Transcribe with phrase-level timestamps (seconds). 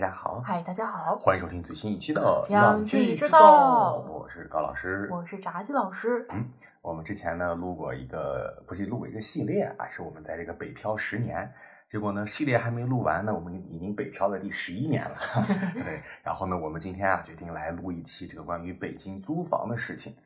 [0.00, 5.06] 家好，嗨，大家好，欢迎收听最新一期的《养鸡鸡之道我是高老师。
[5.12, 6.26] 我是炸鸡老师。
[6.30, 6.48] 嗯，
[6.80, 11.52] 我们之前呢录过一个，不是录过一个系列啊，是我们在这个北漂十年。
[11.86, 15.16] 结果呢，系列还没录完呢，我们已经北漂了第十一年了。
[15.84, 20.16] 对，然后呢，我们今天啊决定来录一期这个关于北京租房的事情。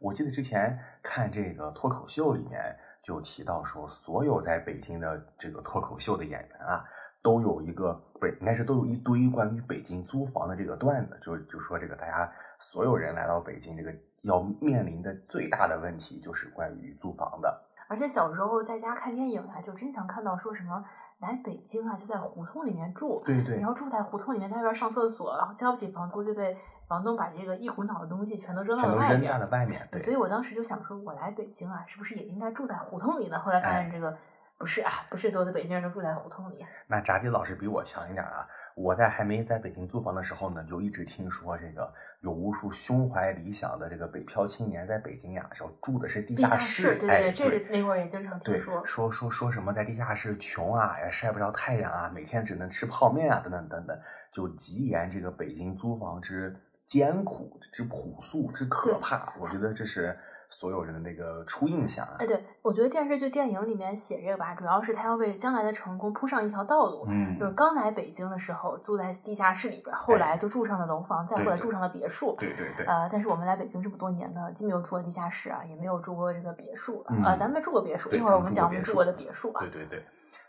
[0.00, 6.84] 我记得之前看这个脱口秀里面就提到说，所有在北京的这个脱口秀的演员啊。
[7.22, 17.62] 都有一个不是，应该是都有一堆关于北京租房的这个段子，就就说这个大家所有人来到北京，这个要面临的最大的问题就是关于租房的。
[17.88, 20.84] 而且小时候在家看电影啊，就经常看到说什么
[21.18, 29.38] 来北京啊，就在胡同里面住，对对，你要住在胡同里面，在外边上厕所，然后交不起房租，就被房东把这个一股脑的东西全都扔到了外面。
[29.38, 30.02] 了外面，对。
[30.02, 33.38] 所以我当时就想说，我来北京啊，是不是也应该住在胡同里呢？
[33.38, 34.16] 后来发现这个。
[34.60, 36.66] 不是啊，不是所有的北京人都住在胡同里。
[36.86, 38.46] 那炸鸡老师比我强一点啊！
[38.74, 41.90] 我在还没在北京租房的时候呢，就一直听说这个
[42.20, 46.98] 有无数胸怀理想的这个北漂青年在北京呀，时候住的是地下室。
[46.98, 48.84] 对对，这个那会儿也经常听说。
[48.84, 53.98] 说说说什么在地下室穷啊，也晒不着太阳啊，每天只能吃泡面啊，等等等等，
[54.30, 59.32] 就极言这个北京租房之艰苦之朴素之可怕。
[59.40, 60.18] 我觉得这是。
[60.50, 67.06] 所有人的那个初印象啊，哎，对我觉得电视剧、电影里面写这个吧，主要是他要为将来的成功铺上一条道路。
[67.08, 72.34] 嗯，就是刚来北京的时候住在地下室里边，后来就住上了楼房，再后来住上了别墅。
[72.38, 72.84] 对对对。
[72.84, 77.04] 呃，但是我们来北京这么多年呢，既没有住过地下室啊，也没有住过这个别墅。
[77.24, 79.60] 呃，咱没住过别墅，一会儿我们讲我们住过的别墅啊。
[79.60, 80.04] 对对对。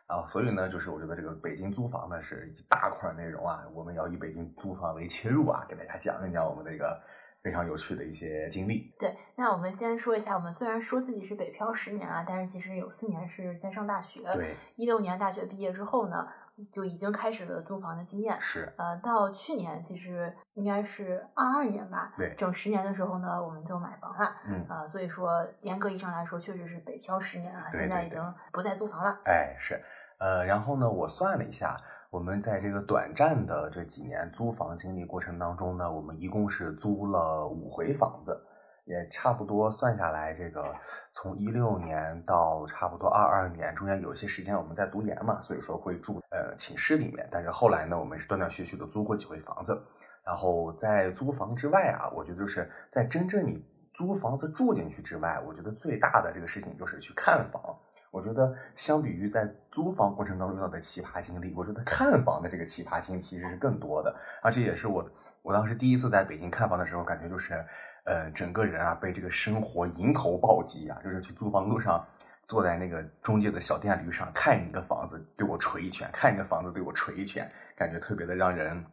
[0.08, 7.00] 啊，所以呢，就是我觉得这个北京租房呢是一大块内容啊，我们要以北京租房为切入啊，给大家讲一讲我们这个。
[7.44, 8.94] 非常有趣的一些经历。
[9.00, 14.22] 对，那我们先说一下，我们虽然说自己是北漂十年啊，但是其实有四年是在上大学。
[14.34, 16.28] 对，一六年大学毕业之后呢，
[16.72, 18.38] 就已经开始了租房的经验。
[18.40, 24.36] 是，呃，到去年其实应该是二二年吧，对，整十年的时候呢，我们就买房了。
[24.48, 29.20] 嗯，啊，所以说严格意义上来说，确实是北漂十年啊，现在已经不再租房了。
[29.26, 29.82] 哎，是，
[30.22, 31.76] 呃，然后呢，我算了一下。
[32.12, 38.38] 我们在这个短暂的这几年租房经历过程当中呢，我们一共是租了五回房子，
[38.84, 40.76] 也差不多算下来，这个
[41.14, 47.26] 从一六年到差不多二二年，中间有些时间我们在读研嘛，所以说会住呃寝室里面。
[47.32, 49.82] 但是后来呢，我们是断断续续的租过几回房子。
[50.26, 57.64] 然后在租房之外啊，我觉得就是在真正你租房子住进去之外，我觉得最大的这个事情就是去看房。
[58.12, 64.14] 我觉得相比于在租房过程当中遇到的奇葩经历，我觉得看房的这个奇葩经历其实是更多的，
[64.44, 65.10] 而且也是我
[65.42, 67.66] 我当时第一次在北京看房的时候，感觉就是，
[68.04, 72.06] 呃，整个人啊被这个生活迎头暴击啊，就是去租房路上
[72.48, 78.86] 坐在那个中介的小电驴上看一个房子对我捶一拳，看一个房子对我捶一拳，感觉特别的让人。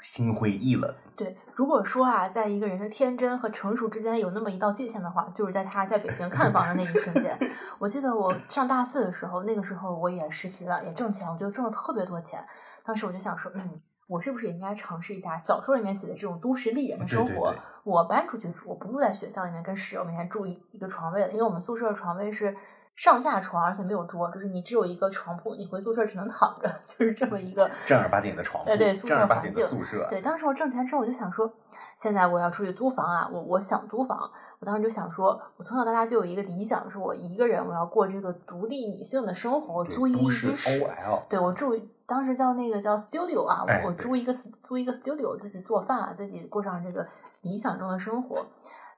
[0.00, 0.94] 心灰意冷。
[1.16, 7.36] 对，如果说啊，在一个人的天真和成熟之间有那么一道界限的话，就是在他在北京看房的那一瞬间。
[7.80, 12.44] 我记得我上大四的时候，那个时候我也实习了，也挣钱，我觉得挣了特别多钱。
[12.84, 13.70] 当时我就想说，嗯，
[14.06, 17.54] 我是不是也应该尝试一下小说里面写的这种都市丽人的生活？
[17.82, 22.54] 我搬出去住，我不住在学校里面跟室友每天住一一个床位了，因为我们宿舍的床位是。
[22.96, 30.06] 上下床，而且没有桌，就是你只有一个床铺，你回宿舍只能躺着， 就是这么一个正儿八经的床铺，对正儿八经的宿舍。
[30.08, 31.52] 对，当时我挣钱之后，我就想说，
[31.98, 34.30] 现在我要出去租房啊，我我想租房，
[34.60, 40.82] 我当时就想说，我从小到大就有一个理想，是我一个人我要过这个独立女性的生活，我租一居室，
[41.28, 44.32] 对我住，当时叫那个叫 studio 啊，我我租一个
[44.62, 47.06] 租一个 studio，自己做饭啊，自己过上这个
[47.42, 48.46] 理想中的生活。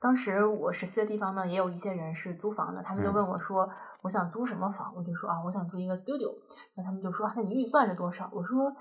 [0.00, 3.68] 当时我实习的地方呢，也有一些人是租房的，他们就问我说。
[4.00, 4.92] 我想租什么房？
[4.94, 6.32] 我就说啊，我想租一个 studio。
[6.76, 8.30] 然后他们就说，那你预算是多少？
[8.32, 8.72] 我说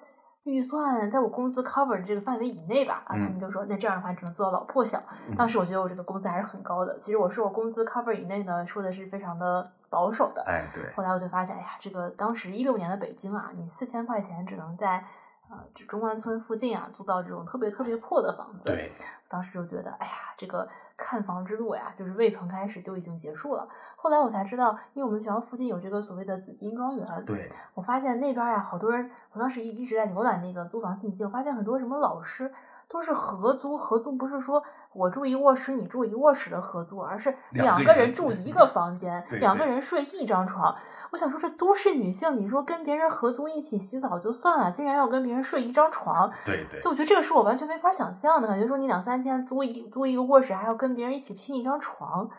[0.43, 3.01] 预算在我工资 cover 的这个范围以内吧。
[3.07, 5.01] 啊，他们就说，那这样的话只能做到老破小。
[5.35, 6.99] 当时我觉得我这个工资还是很高的。
[6.99, 10.43] 其实我说我工资 cover 以内呢，说的是非常的保守的。
[10.43, 10.93] 哎，对。
[10.93, 15.03] 后来我就发现，哎呀，这个当时一六年的北京啊，你四千块钱只能在
[15.49, 18.65] 呃中关村附近啊租到这种特别特别破的房子。
[18.65, 18.91] 对。
[19.27, 20.69] 当时就觉得，哎呀，这个。
[20.97, 23.69] 看房之路呀，就是未曾开始就已经结束了。
[23.95, 27.05] 后来我才知道，因为我们学校附近有这个所谓的紫金庄园。
[27.25, 32.51] 对，我发现那边呀，好多人，我当时一一直在浏览那个租房信息，我发现很多什么老师。
[32.89, 34.63] 都是合租，合租不是说
[34.93, 40.75] 我住一卧室，你住一卧室的合租，而是两个人住 一个房间，两个人睡一张床。
[41.11, 48.67] 我想说，这都市女性，你说跟别人合租一起洗澡就算了，竟然要跟别人睡一张床，对对，就我觉得这个是我完全没法想象的感觉。
[48.67, 52.29] 说你两三千租一租一个卧室，还要跟别人一起拼一张床，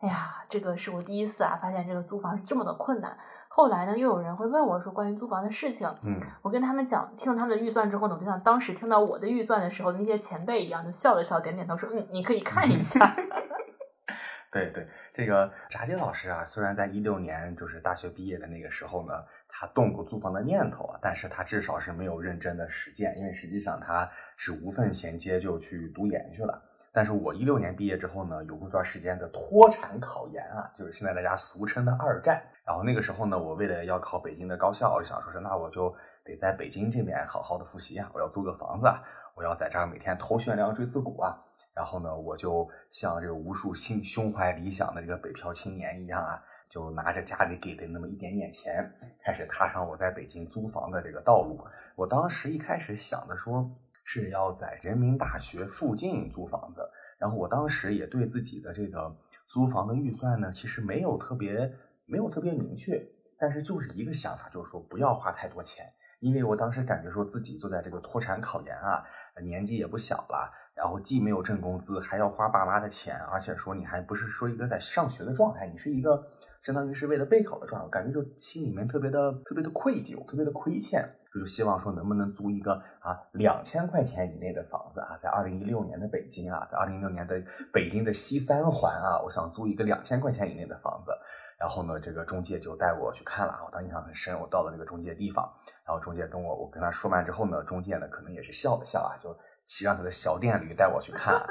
[0.00, 3.16] 哎呀，这个是我第一次啊，发现这个租房是这么的困难。
[3.56, 13.16] 后来呢，又有人会问我说关于租房的事情，嗯，我跟他们讲，听了他们的预算之后呢，我就像当时听到我的预算的时候那些前辈一样，就笑了笑，点点头说，嗯，你可以看一下。
[14.52, 19.14] 对 对，这个炸鸡老师啊，虽然在一六年就是大学毕业的那个时候呢，
[19.48, 24.06] 他动过租房的念头啊，但是他至少是没有认真的实践，因为实际上他
[24.36, 26.62] 是无缝衔接就去读研去了。
[26.96, 32.42] 但是我一六年毕业之后呢，有过一段时间的脱产考研啊，就是现在大家俗称的二战。
[32.64, 35.94] 然后那个时候呢，我为了要考北京的高校，我就想说是那我就
[36.24, 39.02] 得在北京这边好好的复习啊，我要租个房子啊，
[39.34, 41.36] 我要在这儿每天头悬梁锥刺股啊。
[41.74, 48.90] 然后呢，我就像这个无数心胸怀理想的这个北漂青年一样啊，就拿着家里给的那么一点点钱，
[49.22, 51.62] 开始踏上我在北京租房的这个道路。
[51.94, 53.70] 我当时一开始想的说
[54.06, 56.80] 是要在人民大学附近租房子，
[57.18, 59.14] 然后我当时也对自己的这个
[59.46, 61.70] 租房的预算呢，其实没有特别
[62.06, 63.04] 没有特别明确，
[63.38, 65.84] 但是就是一个想法，就是说不要花太多钱，
[66.20, 69.04] 因为我当时感觉说自己就在这个脱产考研啊，
[69.42, 70.50] 年纪也不小了。
[70.76, 76.22] 然后既没有挣工资，还要花爸妈的钱，而且说你还不是说一个在上学的状态，你是一个
[76.60, 81.02] 相当于是为了备考的状态，感觉就心里面特别的特别的愧疚，特别的亏欠，
[81.38, 87.42] 就希望说能不能租一个啊两千块钱以内的房子啊，在二零一六年的北京啊，在二零一六年的
[87.72, 91.12] 北京的西三环啊，我想租一个两千块钱以内的房子，
[91.58, 95.52] 然后呢，这个中介就带我去看了，我当印象很深，我到了那个中介地方，
[95.84, 99.36] 然后中介跟我我跟他说完之后呢，中介呢可能也是笑了笑啊，就。
[99.68, 101.44] 骑上他的小电驴带我去看，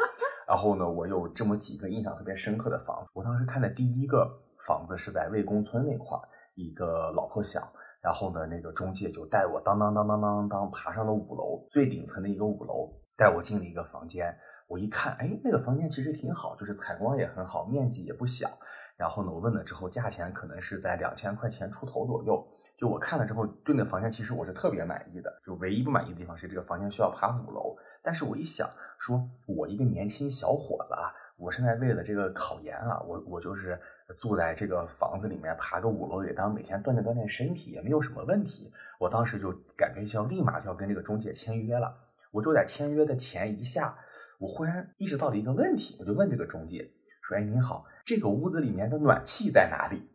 [0.47, 3.11] 然后呢，我有这么几个印象特别深刻的房子。
[3.13, 4.25] 我当时看的第一个
[4.65, 6.23] 房子是在魏公村那块儿，
[6.53, 7.61] 一个老破小。
[8.05, 14.31] 然后呢，那个中介就带我当当当当当当爬上了五楼最顶层的一个五楼，带我进了一个房间。
[14.67, 18.47] 我一看，哎，那个房间其实挺好，就是采光也很好，面积也不小。
[18.95, 22.47] 然后呢，我问了之后，价钱可能是在两千块钱出头左右。
[22.77, 25.33] 就我看了之后，对那房间其实我是特别满意的。
[25.43, 27.75] 就唯一不满意的地方是这个房间需要爬五楼。
[28.03, 28.69] 但是我一想，
[28.99, 33.81] 说我一个年轻小伙子啊，我现在为了这个考研啊，我我就是
[34.13, 38.71] 住在这个房子里面，爬个五楼也当每天锻炼锻炼身体，也没有什么问题。
[38.99, 41.95] 我当时就感觉就要立马就要跟这个中介签约了。
[42.31, 43.97] 我就在签约的前一下，
[44.39, 46.91] 我忽然意识到了一个问题，我就问这个中介
[47.21, 50.07] 说：“哎，您好，这个屋子里面的暖气在哪里？”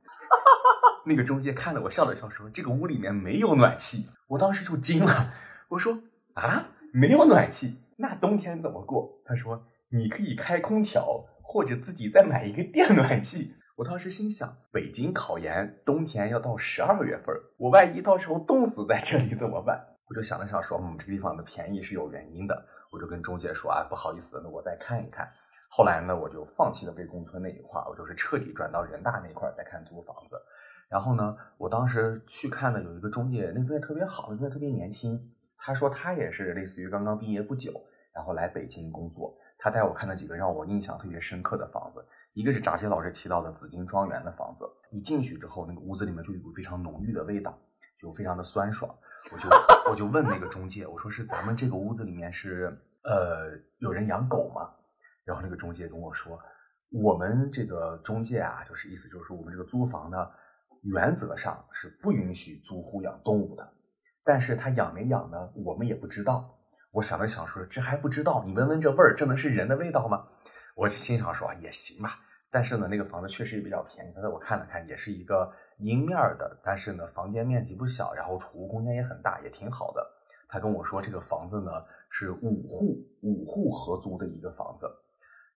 [1.07, 5.33] 那个中介看了我笑了笑说：“这个屋里面没有暖气。”我当时就惊了，
[5.69, 6.03] 我说
[6.35, 9.23] ：“啊？”没有暖气，那冬天怎么过？
[9.25, 13.55] 他说你可以开空调，或者自己再买一个电暖气。
[13.81, 19.83] 我当时心想，北京考研冬天要到十二月份，我万一到时候冻死在这里怎么办？
[20.07, 22.63] 我就想了想，说嗯，这个地方的便宜是有原因的。
[22.93, 25.27] 我就跟中介说啊，不好意思，那我再看一看。
[25.71, 30.37] 后来呢，我就放弃了魏公村那一块，我就是彻底转到人大那块再看租房子。
[30.91, 35.19] 然后呢，我当时去看的有一个中介，那中介特别好，那中介特别年轻。
[35.57, 37.73] 他说他也是类似于刚刚毕业不久，
[38.13, 39.35] 然后来北京工作。
[39.59, 44.65] 他带我看了几个让我印象特别深刻的房子，一个是炸鸡老师提到的紫金庄园的房子。
[44.91, 47.59] 一进去之后，那个屋子里面就有股非常浓郁的味道，
[48.01, 48.93] 就非常的酸爽。
[49.33, 49.49] 我就
[49.91, 52.67] 我就问那个中介，我说是咱们这个屋子里面是
[53.05, 54.71] 呃有人养狗吗？
[55.25, 56.41] 然后那个中介跟我说，
[56.91, 60.29] 我们这个中介啊，就是意思就是说我们这个租房呢，
[60.83, 63.73] 原则上是不允许租户养动物的。
[64.25, 65.51] 但是他养没养呢？
[65.55, 66.57] 我们也不知道。
[66.93, 68.43] 我想了想说，这还不知道？
[68.45, 70.27] 你闻闻这味儿，这能是人的味道吗？
[70.81, 72.19] 我心想说也行吧。
[72.51, 74.13] 但是呢，那个房子确实也比较便宜。
[74.15, 80.11] 刚才我看了看，也是一个阴面的，但是呢，房间面积不小，然后储物空间也很大，也挺好的。
[80.49, 81.71] 他跟我说，这个房子呢
[82.09, 84.91] 是五户五户合租的一个房子。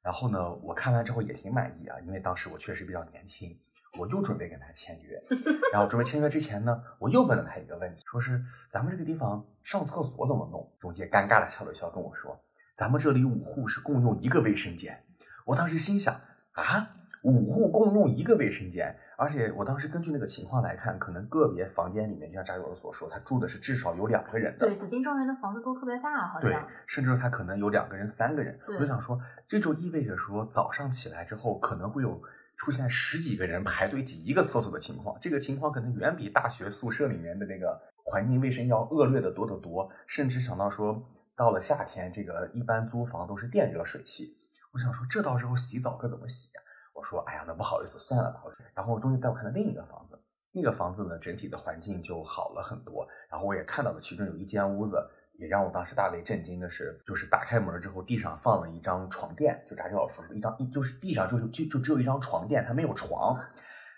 [0.02, 3.58] 然后呢，我看完之后也挺满意啊，因为当时我确实比较年轻。
[3.98, 5.18] 我又准备跟他签约，
[5.72, 10.70] 然后准备签约之前呢，我又问了他一个问题，说是咱们这个地方上厕所怎么弄？
[10.78, 12.38] 中介尴尬的笑了笑跟我说，
[12.76, 15.03] 咱们这里五户是共用一个卫生间。
[15.44, 16.14] 我当时心想
[16.52, 16.88] 啊，
[17.22, 24.66] 五户共用一个卫生间，而且我当时根据那个情况来看，可能个别房间里面，就像扎友所说，他住的是至少有两个人的。
[24.66, 26.50] 对，紫金庄园的房子都特别大，好像。
[26.50, 28.58] 对，甚至他可能有两个人、三个人。
[28.66, 32.20] 我就想说，这就意味着说，早上起来之后可能会有。
[32.56, 39.90] 出现十几个人排队挤一个厕所的情况，这个情况可能远比大学宿舍里面的那个环境卫生要恶劣的多得多。
[40.06, 41.02] 甚至想到说，
[41.36, 44.38] 到了夏天，这个一般租房都是电热水器。
[44.74, 46.60] 我想说，这到时候洗澡可怎么洗啊？
[46.92, 48.42] 我说，哎呀，那不好意思，算了吧。
[48.74, 50.20] 然后我终于带我看了另一个房子，
[50.52, 53.06] 那个房子呢，整体的环境就好了很多。
[53.30, 54.96] 然后我也看到了其中有一间屋子。
[55.36, 63.36] 也让我当时大为震惊的是，就是打开门之后，地上放了一张床垫，就炸鸡老师说一张，一就是地上就就就只有一张床垫，它没有床。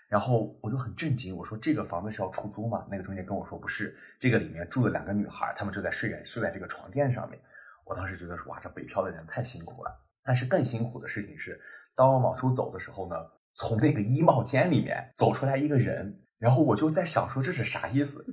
[0.09, 2.87] 然后我就很震惊，我说这个房子是要出租吗？
[2.89, 7.39] 那个中介跟我说不是，这个里面住了两个女孩，她们就在睡在睡在这个床垫上面。
[7.85, 10.06] 我当时觉得说哇，这北漂的人太辛苦了。
[10.27, 11.57] 但是更辛苦的事情是，
[11.95, 13.15] 当我往出走的时候呢，
[13.53, 18.25] 从那个衣帽间里面走出来一个人，然后我就在想说这是啥意思？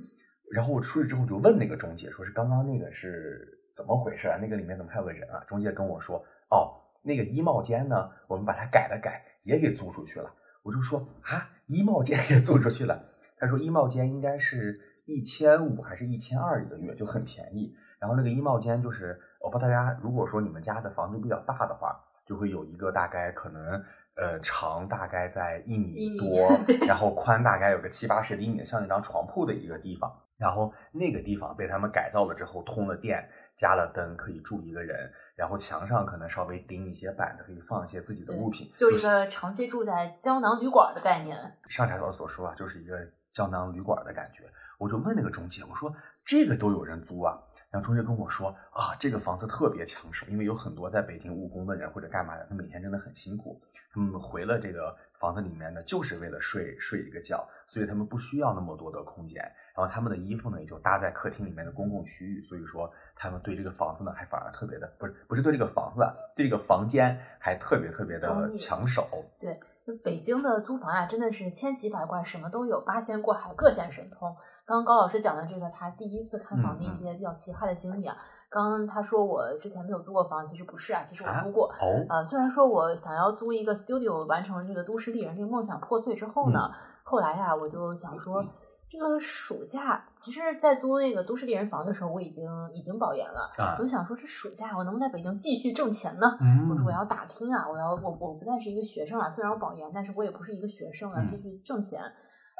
[0.51, 4.37] 然后我出去之后就问那个中介，说是刚刚那个是怎么回事啊？
[4.37, 5.41] 那个里面怎么还有个人啊？
[5.47, 6.17] 中介跟我说，
[6.49, 10.29] 哦，那个衣帽间呢，我们把它改了改，也给租出去了。
[10.63, 13.01] 我就说啊，衣帽间 也租出去了。
[13.37, 17.73] 他说衣帽间应该是一千五还是一千二一个月，就很便宜。
[18.01, 19.17] 然后那个衣帽间就是。
[19.45, 23.79] 我怕大家，如果说你们家的房子比较大的话，就会有一个大概可能，
[24.15, 26.49] 呃，长大概在一米多，
[26.87, 30.11] 然后宽大概有个七八十厘米，像一张床铺的一个地方。
[30.37, 33.23] 然后那个地方被他们改造了之后，通了电，
[33.55, 35.09] 加了灯，可以住一个人。
[35.35, 41.37] 然后墙上可能稍微钉一些板子，可以放一些自己的物品，就一个长期住在胶囊旅馆的概念。
[41.69, 42.97] 上茶老师所说啊，就是一个
[43.31, 44.43] 胶囊旅馆的感觉。
[44.77, 45.93] 我就问那个中介，我说
[46.25, 47.37] 这个都有人租啊？
[47.71, 53.61] 然后中介跟我说啊，这个房子特别抢手，因为有很多在北京务工的人或者干嘛的，他每天真的很辛苦。
[53.93, 59.41] 他们回了这个房子里面呢，就是为了睡睡一个觉，所以他们不需要那么多的空间。
[59.75, 62.41] 然后他们的衣服呢，也就搭在客厅里面的公共区域。
[62.43, 66.05] 所以说，他们对这个房子呢，还反而特别的不是不是对这个房子，
[66.35, 69.25] 对这个房间还特别特别的抢手。
[69.39, 69.59] 对，
[70.03, 74.35] 北京的租房啊，真的是千奇百怪，什么都有，八仙过海，各显神通。
[74.65, 78.15] 刚刚高老师讲的这个，他第一次看房的一些比较奇葩的经历啊。
[78.49, 81.67] 刚刚他说我之前没有租过房，其实不是啊，其实我租过。
[81.67, 82.05] 哦。
[82.09, 86.71] 呃，虽然说我想要租一个 studio 完成这个都市丽人这个梦想破碎之后呢，
[87.03, 88.43] 后来呀，我就想说，
[88.89, 93.51] 这个暑假，其实，在租那个都市丽人房的时候，我已经已经保研了。
[93.57, 93.75] 啊。
[93.77, 96.37] 我就想说，这暑假我能不能在北京继续挣钱呢？
[96.39, 96.69] 嗯。
[96.69, 102.01] 我说我要打拼啊，我要我我不再是一个学生了，虽然我保研，但是我也不是一个学生，我要继续挣钱。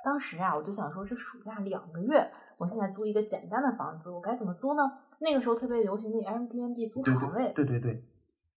[0.03, 4.81] 当时啊，我就想说，这暑假两个月，我现在租一个简单的房子，我该怎么租呢？
[5.19, 8.03] 那个时候特别流行那 Airbnb 租床位，对对对。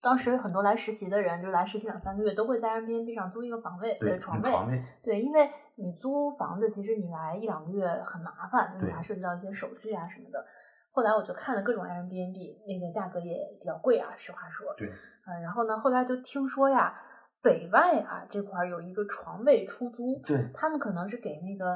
[0.00, 4.82] 当时很多来实习的人，就来实习两三个月，都会在 Airbnb 上租一个房位，对床位。
[5.02, 10.44] 对，因为你租房子，其实你来一两个月很麻烦，因为还涉及到一些手续啊什么的。
[10.90, 14.74] 后来我就看了各种 Airbnb，那个价格也比较贵啊，实话说。
[14.76, 14.88] 对。
[14.88, 17.02] 嗯，然后呢，后来就听说呀。
[17.40, 21.70] 北外啊，这块有一个床位出租，对，他们可能是给那个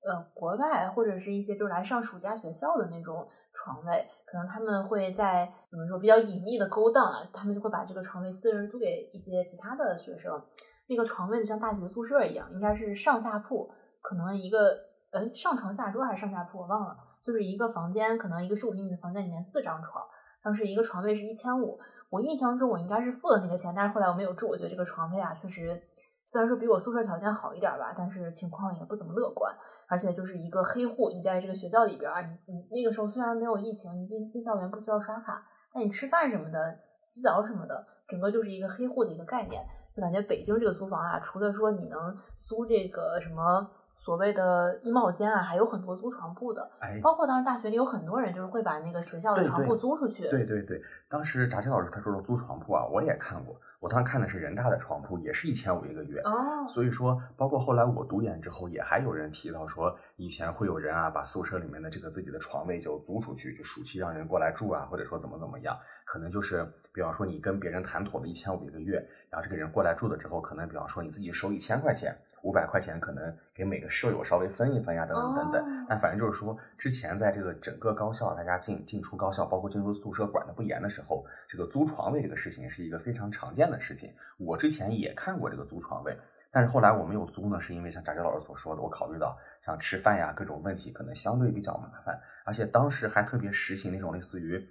[0.00, 10.42] 呃国外或者是一些就是来上暑假学校的那种床位，可能他们会在怎么说比较隐秘的勾当啊，他们就会把这个床位私人租给一些其他的学生。
[10.88, 13.70] 那个床位就像大学宿舍一样，应该是上下铺，
[14.02, 14.76] 可能一个
[15.12, 20.04] 呃上床下桌还是上下铺我忘了，就是一个房间，可能一个十五平米的房间里面四张床，
[20.42, 21.78] 当时一个床位是一千五。
[22.10, 24.48] 我印象中我应该是付了那个钱，但是后来我没有住。
[24.48, 25.80] 我觉得这个床位啊，确实
[26.26, 29.54] 虽然说比我宿舍条件好一点吧，但是情况也不怎么乐观。
[29.88, 39.64] 而且就是一个黑户，你在这个学校里边啊，你你那个时候虽然没有疫情，你进进校园不需要刷卡，但你吃饭什么的、洗澡什么的，整个就是一个黑户的一个概念。
[39.94, 43.70] 就感觉北京这个租房啊，除了说你能租这个什么。
[44.04, 50.28] 所谓的衣帽间啊，还有很多租床铺的，哎，包括当时大学里有很多人就是会把那个学校的床铺租出去。
[50.28, 53.58] 对对对，当时扎青老师他说的租床铺啊，我也看过。
[53.80, 56.20] 我当时看的是人大的床铺，也是一千五一个月。
[56.20, 72.14] 哦，所以说，包括后来我读研之后，也还有人提到说，以前会有人啊，把宿舍里面的这个自己的床位就租出去，就暑期让人过来住啊，或者说怎么怎么样，可能就是，比方说你跟别人谈妥了一千五一个月，然后这个人过来住了之后，可能比方说你自己收一千块钱。
[72.44, 75.86] 五百块钱可能给每个舍友稍微分一分呀，等等等等。
[75.88, 84.12] 但反正就是说，之前在这个整个高校，大家进进出高校，包括进入宿舍管得不严的时候，这个租床位这个事情是一个非常常见的事情。
[84.36, 86.14] 我之前也看过这个租床位，
[86.52, 89.34] 但是后来我没有租呢，是因为像翟佳老师所说的，我考虑到
[89.64, 94.62] 像吃饭呀各种问题，可能相对比较麻烦，而且当时还特别实行那种类似于，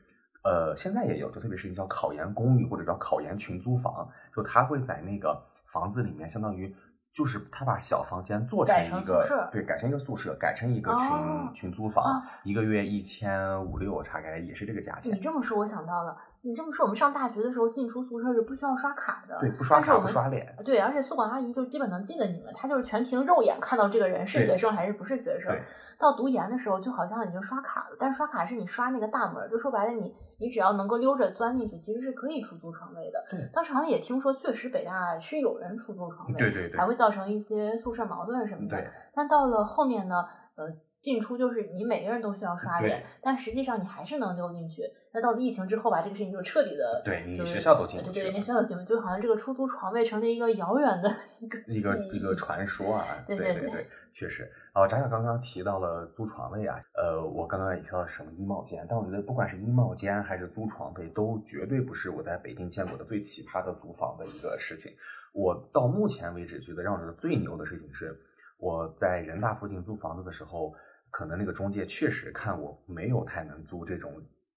[0.44, 6.72] 呃，现在也有，就特别实行叫考研公寓或者叫考研群租房，就他会在那个房子里面，相当于。
[7.14, 15.14] 就是他把小房间做成一个，对，改成一个宿舍，改成一个群群租房，一个月一千五六，大概也是这个价钱。
[15.14, 16.18] 你这么说，我想到了。
[16.46, 20.54] 你这么说，我们上大学的时候进出宿舍是不需要刷卡的，对，不刷卡不刷脸。
[20.66, 25.56] 对，而且宿管阿姨就基本能记得你们，她就是全凭肉眼看到这个人是学生还是不是学生。
[26.00, 33.26] 到读研的时候，就好像已经刷卡了，但是刷卡是你刷那个大门，就说白了，你你只要能够溜着钻进去，其实是可以出租床位的。
[33.30, 38.78] 对，当时好像也听说，确实北大是有人出租床位，对对对，还会造成一些宿舍矛盾什么的。
[38.78, 40.72] 对，但到了后面呢，呃。
[41.04, 44.84] 进出就是你每个人都需要刷脸，但实际上你还是能溜进去。
[45.14, 53.22] 那到了疫情之后吧，这个事情就彻底的，对你学校都进不去，对，连学校都进不去，就好像这个出租床位成了一个遥远的 一个一个一个传说啊。
[53.28, 54.50] 对对对，确实。
[54.74, 64.92] 啊，张小刚刚提到了租床位啊，呃，我刚刚也提到什么衣帽间，但我觉得不管是衣帽间还是租床位，都绝对不是我在北京见过的最奇葩的租房的一个事情。
[65.32, 68.20] 我到目前为止觉得让我觉得最牛的事情是，
[68.58, 70.74] 我在人大附近租房子的时候，
[71.12, 74.12] 可能那个中介确实看我没有太能租这种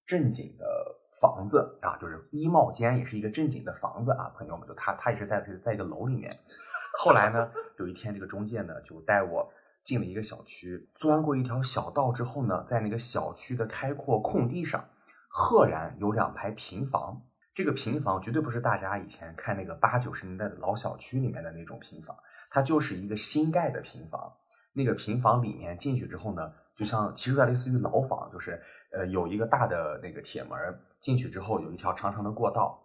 [0.06, 0.66] 正经的
[1.20, 6.34] 房子啊，就是衣帽间也是一个正经的房子啊，朋友们，就他他也是在在一个楼里面。
[6.98, 9.52] 后来呢，有一天这个中介呢就带我。
[9.86, 14.84] 进了一个小区，钻过一条小道之后呢，在那个小区的开阔空地上，
[15.28, 17.22] 赫然有两排平房。
[17.54, 22.16] 这个平房绝对不是大家以前看那个八九十年代的老小区里面的那种平房，
[22.50, 24.20] 它就是一个新盖的平房。
[24.72, 30.58] 那个平房里面进去之后呢，就像其实类似于牢房，就是呃有一个大的那个铁门，
[30.98, 32.76] 进去之后有一条长长的过道，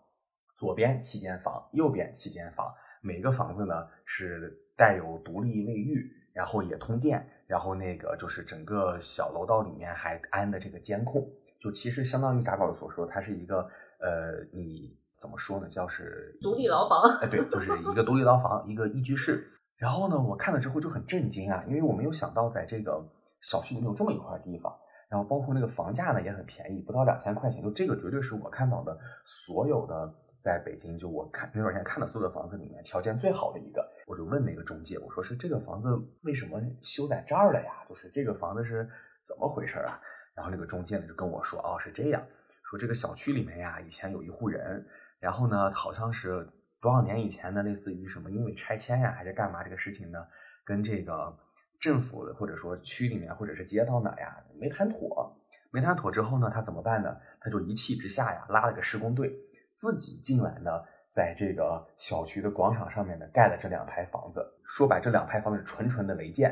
[0.56, 6.21] 左边七间房，右边七间房，每个房子呢是带有独立卫浴。
[6.34, 11.28] 然后也通电，然后那个就是整个小楼道里面还安的这个监控，
[11.60, 13.68] 就其实相当于扎宝所说，它是一个
[14.00, 19.48] 呃，你怎么说呢，叫是独立牢房，哎，对，就是一个独立牢房，一个一居室。
[19.78, 23.04] 然后呢，我看了之后就很震惊啊，因为我没有想到在这个
[23.42, 24.74] 小区里面有这么一块地方，
[25.10, 30.14] 然后包括那个房价呢也很便宜，不到两千块钱，就这个绝对是我看到的所有的。
[30.44, 35.90] 在北京，就我看那段时间看的所有的房子里面，条件最好的一个，我就问那个中介，我说是这个房子
[36.24, 37.86] 为什么修在这儿了呀？
[37.88, 38.90] 就是这个房子是
[39.24, 40.02] 怎么回事啊？
[40.34, 42.26] 然后那个中介呢就跟我说，哦，是这样，
[42.64, 44.86] 说这个小区里面呀，以前有一户人，
[45.20, 46.48] 然后呢，好像是
[46.80, 50.26] 多少年以前呢，类似于什么因为拆迁呀还是干嘛这个事情呢，
[50.64, 51.38] 跟这个
[51.80, 55.38] 政府或者说区里面或者是街道哪呀没谈妥，
[55.70, 57.16] 没谈妥之后呢，他怎么办呢？
[57.40, 59.38] 他就一气之下呀，拉了个施工队。
[59.82, 60.70] 自己进来呢，
[61.10, 64.48] 在这个小区的广场上面呢，盖了这两排房子。
[64.64, 66.52] 说白，这两排房子是纯纯的违建。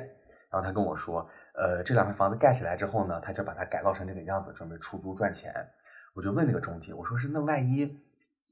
[0.49, 5.53] 然后他跟我说，呃，这两排房子盖起来之后呢，他就把它改造成这个样子，准备出租赚钱。
[6.15, 8.01] 我就问那个中介，我说是那万一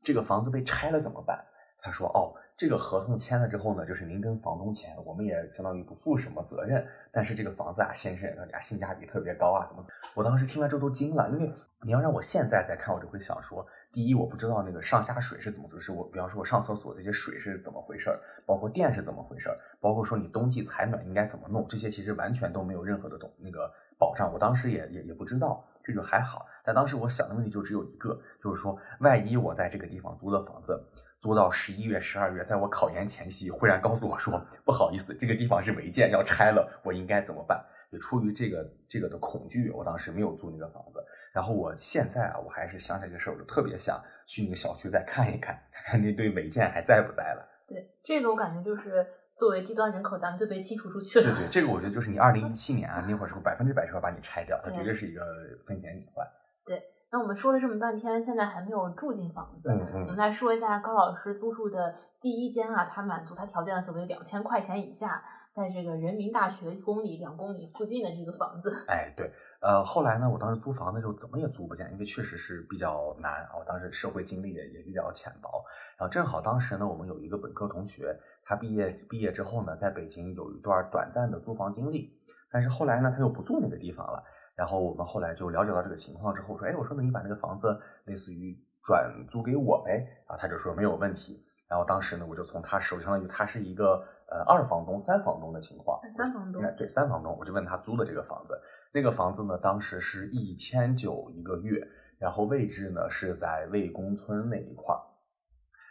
[0.04, 1.44] 这个房子被拆了怎么办？
[1.82, 2.38] 他说，哦。
[2.56, 6.84] 这个合同签了之后呢，就是您跟房东签，我们也相当于不负什么责任。
[7.12, 9.86] 但是这个房子啊，先生，人家性价比特别高啊，怎么？
[10.16, 24.32] 我当时听完之后都惊了，因为你要让我现在再看，我就会想说，第一，我不知道那个上下水是怎么，回事我，比方说我上厕所这些水是怎么回事儿，包括电是怎么回事儿，包括说你冬季采暖应该怎么弄，这些其实完全都没有任何的懂那个保障。
[24.32, 26.46] 我当时也也也不知道，这就还好。
[26.64, 30.80] 但当时我想的问题就只有一个，就是说，万一我在这个地方租的房子。
[31.20, 37.60] 租到十一月、十二月，在我考研前夕，忽然告诉我说：“不好意思，这个地方是违建，要拆了。”我应该怎么办？
[37.90, 41.04] 也出于这个这个的恐惧，我当时没有租那个房子。
[41.38, 47.48] 然后我现在啊，我还是想起来这个事儿，我就特别想去那个小区再看一看，看看那堆违建还在不在了。
[47.68, 51.26] 对，这个我感觉就是作为低端人口，咱们就被清除出去了。
[51.26, 55.22] 对对，这个我觉得就是你二零一七年啊那会儿时候，百分之百是要把你拆掉，它绝对是一个
[55.68, 56.26] 风险隐患。
[56.66, 56.82] 对。
[57.12, 59.70] 那我们说了这么半天，现在还没有住进房子。
[59.70, 60.02] 嗯嗯。
[60.02, 65.24] 我们来说一下高老师租住的第一间啊，他满足他条件的所谓两千块钱以下，
[65.58, 68.72] 在这个人民大学一公里、两公里附近的这个房子。
[68.88, 73.58] 哎，对，呃，后来呢，我当时租房子就怎么也租不见，因为确实是比较难啊。
[73.58, 75.66] 我当时社会经历也也比较浅薄，
[75.98, 82.14] 然后正好当时呢，我们有一个本科同学，他毕业毕业之后呢，在北京有一段短暂的租房经历，
[82.52, 84.24] 但是后来呢，他又不住那个地方了。
[84.56, 91.44] 然后我们后来就了解到这个情况之后，说，哎，我说那你把那个房子类似于转租给我呗，啊，他就说没有问题。
[91.68, 98.60] 然后当时呢，我就从他手，相当于他是一个呃二房东、三房东的情况，三房东，对，三房东，我就问他租的这个房子，
[98.94, 101.82] 那个房子呢，当时是一千九一个月，
[102.20, 105.02] 然后位置呢是在魏公村那一块儿，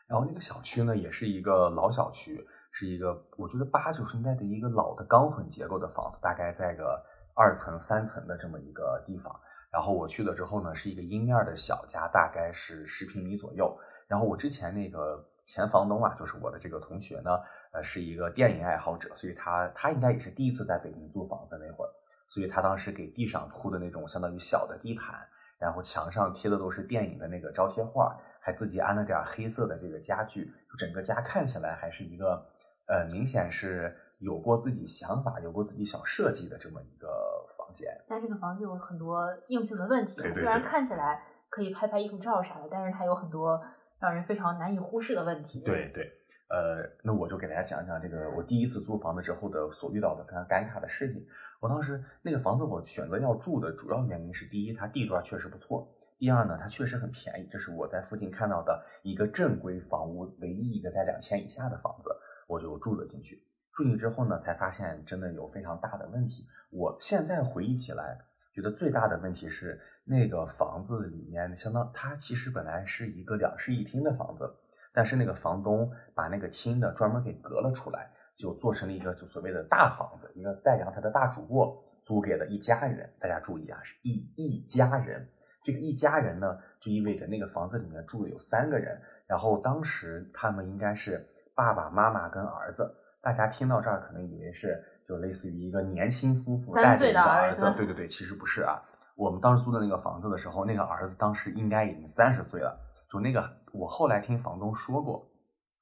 [0.07, 7.05] 然后那个小区呢也是一个老小区，是一个我觉得八九十年代的一个老的钢混结构的房子，大概在个。
[7.39, 9.31] 二层、三层的这么一个地方，
[9.71, 13.79] 然后我去了之后呢，是一个阴面的小家，大概是十平米左右。
[14.09, 17.39] 然后我之前那个前房东啊，就是我的这个同学呢，
[17.77, 21.91] 呃，是一个电影爱好者，所以他他应该也是第一次在北京租房子那会儿，
[22.27, 25.15] 所以他当时给地上铺的那种相当于小的地毯，
[25.59, 32.47] 然后墙上贴的都是电影的那个招贴画，还自己安了点黑色的这个家具，就整个家看起来还是一个
[32.89, 33.95] 呃，明显是。
[34.21, 37.07] 有过自己想法、有过自己小设计的这么一个
[37.55, 40.23] 房间，但这个房子有很多硬性的问题。
[40.33, 43.63] 虽然看起来可以拍拍艺术照啥的，但是它有很多
[44.01, 45.61] 让人非常难以忽视的问题。
[45.61, 46.13] 对对，
[46.49, 51.27] 呃，那我就给大家讲讲这个我第一次租房子之后的所遇到的非常尴尬的事情。
[51.61, 57.49] 我当时那个房子我选择要住的主要原因是，第一，它地段确实不错；第二呢，它确实很便宜。
[57.51, 62.11] 这是我在附近看到的一个正规房屋唯一一个在两千以下的房子，
[62.47, 63.43] 我就住了进去。
[63.73, 66.47] 住进去之后呢，才发现真的有非常大的问题。
[66.71, 68.19] 我现在回忆起来，
[68.53, 74.49] 觉得最大的问题是那个房子里面，相当它其实本来是一个两室一厅的房子，
[74.95, 83.13] 但是那个房东把那个厅的专门给隔了出来，就做成了一个就所谓的大房子，一个带阳台的大主卧，租给了一家人。
[83.19, 85.29] 大家注意啊，是一一家人。
[85.65, 88.97] 这个一家人呢，就意味着那个房子里面住的有三个人。
[89.27, 92.89] 然后当时他们应该是爸爸妈妈跟儿子。
[93.21, 98.81] 大家听到这儿可能以为是就类似于一个年轻夫妇带着一个儿子，对对对，其实不是啊。
[99.17, 102.79] 我们当时租的那个房子的时候，那个儿子当时应该已经三十岁了。
[103.11, 105.27] 就那个，我后来听房东说过，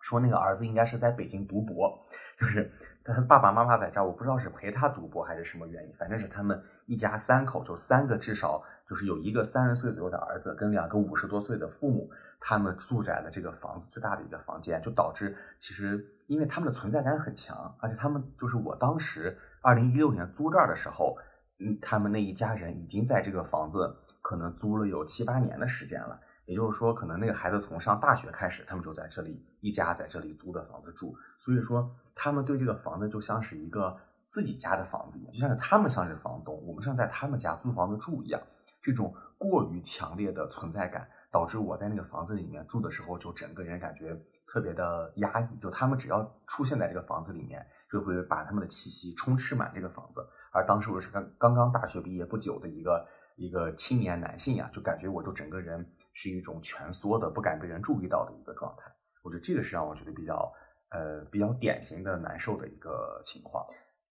[0.01, 2.07] 说那个儿子应该是在北京读博，
[2.39, 2.71] 就是
[3.05, 12.09] 他爸爸妈妈在这儿，我不知道是陪他读博还是什么原因，反正是他们一家三口，就三个至少就是有一个三十岁左右的儿子跟两个五十多岁的父母，
[12.41, 16.11] 他们住在了这个房子最大的一个房间，就导致其实。
[16.27, 21.19] 因为他们的存在感很强，而且他们就是我当时二零一六年租这儿的时候，
[21.59, 26.21] 嗯，他们那一家人已经在这个房子可能租了有七八年的时间了。
[26.47, 31.17] 也就是说，可能那个孩子从上大学开始，他们就在这里一家在这里租的房子住。
[31.39, 33.97] 所以说，他们对这个房子就像是一个
[34.29, 38.41] 自己家的房子一样，就像是他们像是房东，我们像在他们家租房子住一样。
[38.83, 44.21] 这种过于强烈的存在感，导致我在那个房子里面住的时候，就整个人感觉。
[44.47, 50.21] 特别的压抑，就他们只要出现在这个房子里面，就会把他们的气息充斥满这个房子。
[50.51, 58.91] 而当时我是刚刚刚大学毕业不久的一个一个青年男性呀，就感觉我都整个人是一种蜷缩的、不敢被人注意到的一个状态。
[59.23, 60.53] 我觉得这个是让我觉得比较
[60.91, 63.65] 呃比较典型的难受的一个情况。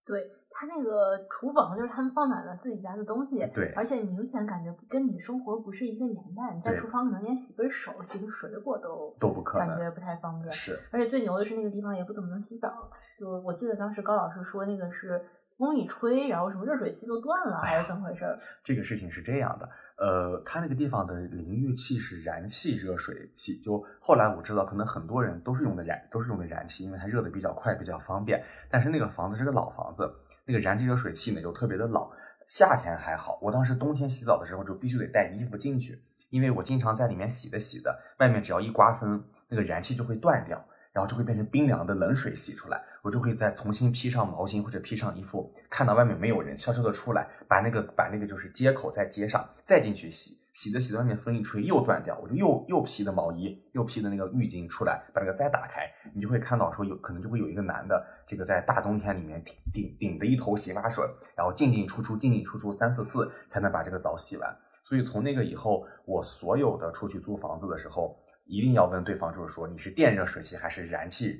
[0.06, 0.32] 对。
[0.56, 6.54] 他那个厨房就是他们放满了自己家的东西，对，而且明显感觉跟你生活不是一个年代。
[6.54, 10.52] 你在厨房可能连洗个手、洗个水果都都不可能，感觉不太方便。
[10.52, 12.72] 是，而且最牛的是那个地方也不怎么能洗澡。
[13.20, 15.20] 就我记得当时高老师说那个是
[15.64, 18.26] 风一吹，然后什么热水器就断了，还是怎么回事？
[18.64, 19.70] 这个事情是这样的。
[19.96, 28.44] 呃，他那个地方的淋浴器是燃气热水器，就后来我知道，可能很多人都是用的燃，都是用的燃气，因为它热的比较快，比较方便。
[28.70, 30.12] 但是那个房子是个老房子。
[30.46, 32.12] 那个燃气热水器呢，就特别的老。
[32.48, 35.98] 夏天还好，我当时冬天洗澡的时候就必须得带衣服进去，
[36.30, 40.62] 因为我经常在里面洗的洗的，外面只要一刮风，那个燃气就会断掉，
[40.94, 42.82] 然后就会变成冰凉的冷水洗出来。
[43.02, 50.40] 我就会再重新披上毛巾或者披上衣服，看到外面没有人，悄悄的出来，把那个把那个就是接口再接上，再进去洗。
[50.54, 61.04] 洗的洗的外面风一吹又断掉，我就又又披的毛衣，又披的那个浴巾出来，把那个再打开，你就会看到说有可能就会有一个男的，这个在大冬天里面顶顶顶着一头洗发水，
[61.36, 64.56] 然后进进出出进进出出三四次才能把这个澡洗完。
[64.84, 71.38] 所以从那个以后，我所有的出去租房子的时候，一定要问对方，就是说你是电热水器还是燃气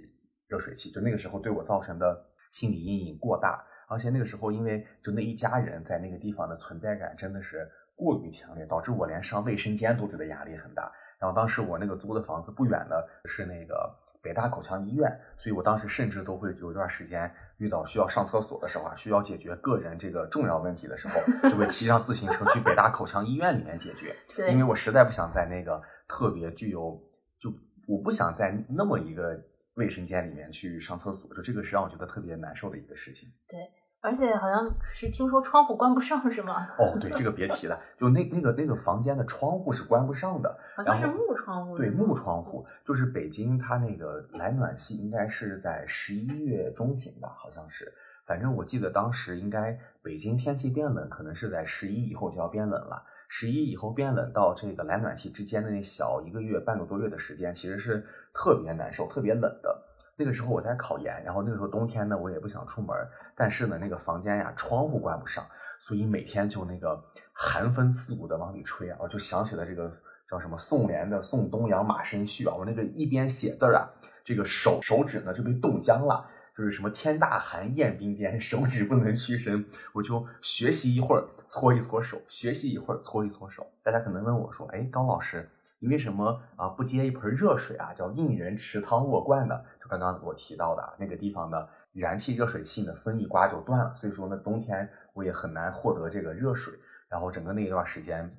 [0.48, 0.92] 热水器？
[0.92, 7.70] 就那个时候对我造成的心理阴影过大，而且那个时候因为就那一家人在那个地方的存在感真的是。
[7.96, 10.92] 过于强烈，导致我连上卫生间都觉得压力很大。
[11.20, 13.88] 然后当时我那个租的房子不远的是那个
[14.20, 24.16] 北大口腔医院，所以我当时甚至都会有一段时间遇到需要上厕所的时候啊，需要解决个人这个重要问题的时候，就会骑上自行车去北大口腔医院里面解决。
[24.50, 27.02] 因为我实在不想在那个特别具有，
[27.40, 27.52] 就
[27.88, 29.40] 我不想在那么一个
[29.76, 33.30] 卫生间里面去上厕所，就这个是让我觉得特别难受的一个事情。
[33.48, 33.60] 对。
[34.06, 36.68] 而且好像是听说窗户关不上是吗？
[36.78, 41.78] 哦，对，这个别提了，就那那个那个房间的窗户是关不上的，好像是木窗户。
[41.78, 47.94] 对，木窗户，就是北京它那个来暖气应该是在十一月中旬吧，好像是。
[48.28, 53.02] 反正我记得当时应该北京天气变冷，可能是在十一以后就要变冷了。
[53.36, 59.76] 十一以后变冷到这个来暖气之间的那小一个月半个多月的时间，其实是特别难受、特别冷的。
[60.16, 62.96] 那个时候我在考研，然后那个时候冬天呢，我也不想出门，
[63.36, 65.44] 但是呢，那个房间呀，窗户关不上，
[65.80, 69.92] 所以每天就那个寒风刺骨的往里吹啊，我就想起了这个
[70.30, 73.90] 叫什么宋濂的《送东阳马生序》啊，我那个一边写字啊，
[74.24, 83.66] 这个手手指呢就被冻僵了，就是什么天大寒，雁冰坚，手指不能屈伸，我就学习一会儿搓一搓手，学习一会儿搓一搓手。
[83.82, 85.50] 大家可能问我说，哎，高老师。
[85.80, 87.94] 你为什么啊不接一盆热水啊？
[87.94, 89.60] 叫应人池汤卧罐呢？
[89.82, 93.94] 就刚刚我提到的那个地方的燃气热水器呢，风一刮就断了。
[93.96, 96.74] 所以说呢，冬天我也很难获得这个热水。
[97.10, 98.34] 然后整个那一段时间，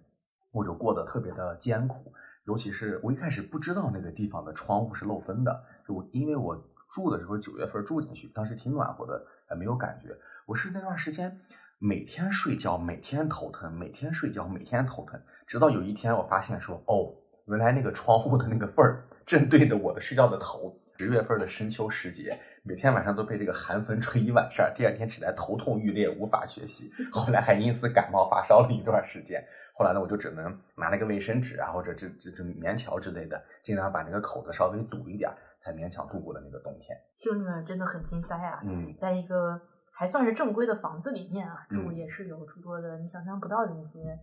[0.53, 2.15] 我就过得特别的艰苦。
[2.47, 6.57] 尤其是我一开始不知道那个地方的窗户是漏风的，就因为我
[6.95, 10.17] 住的时候九月份住进去，当时挺暖和的，呃，没有感觉。
[10.47, 11.37] 我是那段时间
[11.81, 17.13] 每天睡觉，每天头疼，每天睡觉，每天头疼，直到有一天我发现说，哦，
[17.47, 20.81] 原来那个窗户的那个缝儿正对着我的睡觉的头。
[20.97, 26.89] 十月份的深秋时节，每天晚上都被这个寒风吹一晚上，第二天起来头痛欲裂，无法学习。
[27.11, 29.45] 后来还因此感冒发烧了一段时间。
[29.77, 35.29] 后来呢，我就只能拿那个卫生纸啊，或者这这这棉条之类的，尽量把那个口子稍微堵一点，
[35.65, 36.95] 才勉强度过了那个冬天。
[37.17, 38.61] 听着真的很心塞啊！
[38.65, 39.59] 嗯，在一个
[39.91, 44.19] 还算是正规的房子里面啊，住也是有诸多的你想象不到的一些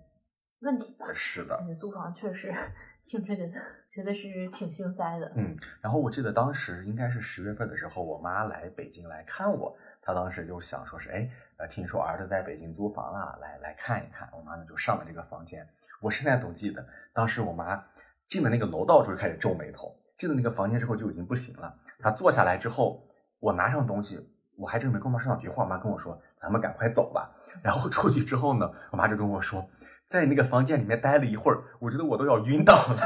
[0.62, 1.12] 问题的。
[1.16, 2.54] 是的，租房确实
[3.04, 3.54] 听着觉得
[3.92, 5.32] 觉得是挺心塞的。
[5.36, 11.28] 嗯，然后我记得当时应该是十月份的时候，我妈来北京来看我，她当时就想说是哎。
[11.58, 14.28] 呃，听说儿子在北京租房了，来来看一看。
[14.34, 15.64] 我妈呢就上了这个房间。
[16.02, 17.80] 我现在都记得，当时我妈
[18.28, 21.76] 进了那个楼道之后开始皱眉头，进了那个房间之后就已经不行了。
[21.98, 23.04] 他坐下来之后，
[23.40, 24.20] 我拿上东西，
[24.56, 25.64] 我还真没跟我妈说两句话。
[25.64, 27.32] 我妈跟我说：“咱们赶快走吧。”
[27.64, 29.68] 然后出去之后呢，我妈就跟我说，
[30.06, 32.98] 在那个房间里面待了一会儿，我觉得我都要晕倒了。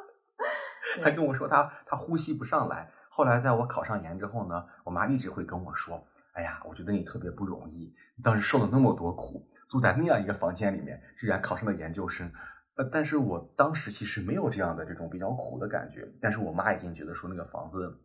[1.04, 2.90] 她跟我说，她她呼吸不上来。
[3.10, 6.02] 后来在我考上研之后呢，我妈一直会跟我说。
[6.32, 12.32] 哎呀，我觉得你特别不容易，你当时受了那么多苦，住在那样一个房间里面，居然考上了研究生。
[12.76, 16.08] 呃，但是我当时其实没有这样的这种比较苦的感觉。
[16.20, 17.96] 但是我妈已经觉得说那个房子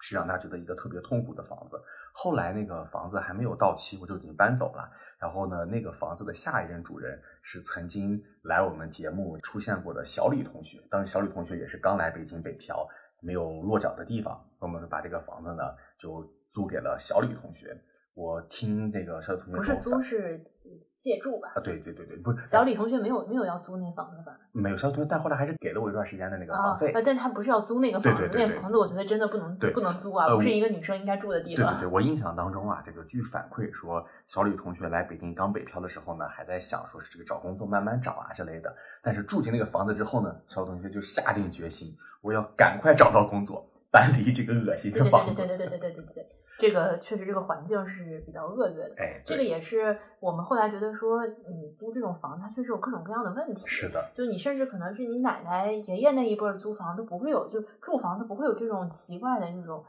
[0.00, 1.80] 是让她觉得一个特别痛苦的房子。
[2.12, 4.88] 后来那个房子还没有到期，我就已经搬走了。
[5.18, 10.78] 然后呢，那个房子的下一任主人是曾经来我们节目出现过的小李同学。
[10.90, 12.86] 当时小李同学也是刚来北京北漂，
[13.20, 14.44] 没有落脚的地方。
[14.58, 15.62] 我们把这个房子呢
[15.98, 16.28] 就。
[16.52, 17.74] 租给了小李同学，
[18.12, 20.38] 我听那个小李同学不是租是
[20.98, 21.48] 借住吧？
[21.56, 24.32] 啊，对对对对，不是小李同学没有没有要租那房子吧？
[24.52, 26.92] 没有，小李同学，但后来还是给了我一段时间的那个房费。
[26.92, 31.74] 啊，但他不是要租那个房子，那房子我觉得真的不能不能租啊，不是一个女生应该住的地方。
[31.74, 38.72] 对对对，我印象当中啊，这个据反馈说，小李同学来北京刚北漂的时候呢，还在想说是这个找工作慢慢找啊之类的。
[39.02, 45.34] 但是住进那个房子之后呢，小李同学就下定决心，我要赶快找到工作，搬离这个恶心的房子。
[45.34, 46.26] 对对对对对对对对。
[46.62, 48.94] 这个确实，这个环境是比较恶劣的。
[48.96, 53.66] 哎，这个也是我们后来觉得说，你租这种房，它确实有各种各样的问题。
[53.66, 59.82] 是的，就你甚至可能是你奶奶、爷爷那一辈租房都不会有，就住房都不会有这种奇怪的这种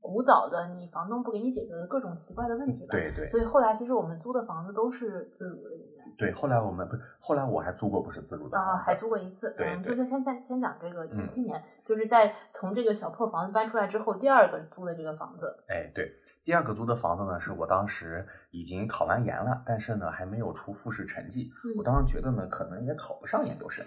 [0.00, 2.90] 古早的，你房东不给你解决的各种奇怪的问题吧？
[2.90, 3.28] 对对。
[3.28, 5.70] 所以后来其实我们租的房子都是自如的。
[6.18, 9.54] 对，后来我们不是，后来我还租过不是自住的啊，还租过一次。
[9.56, 15.54] 对，就就先先先讲这个一七年，就是在从这个小破房子搬出来之后，第二个租的这个房子。
[15.68, 16.10] 哎，对，
[16.44, 21.52] 第二个租的房子呢，是我当时已经考完研了，但是呢还没有出复试成绩。
[21.76, 23.84] 我当时觉得呢，可能也考不上研究生。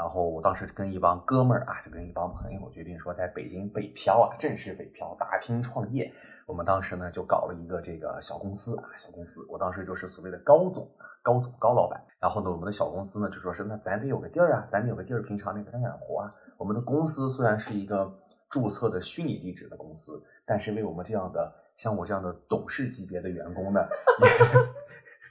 [0.00, 6.10] 然后我当时跟一帮哥们儿啊，就跟一帮朋友决定说，在北京北漂啊，正式北漂，打拼创业。
[6.46, 9.46] 我们当时呢就搞了一个这个小公司啊，小公司。
[9.50, 12.02] 我当时就是所谓的高总啊，高总高老板。
[12.18, 16.34] 然后呢，我们的小公司呢就说是，那咱得有个地儿啊，咱得有个地儿，平常那个干干活啊。
[16.56, 18.10] 我们的公司虽然是一个
[18.48, 23.86] 注册的虚拟地址的公司，但是为我们这样的像我这样的董事级别的员工呢。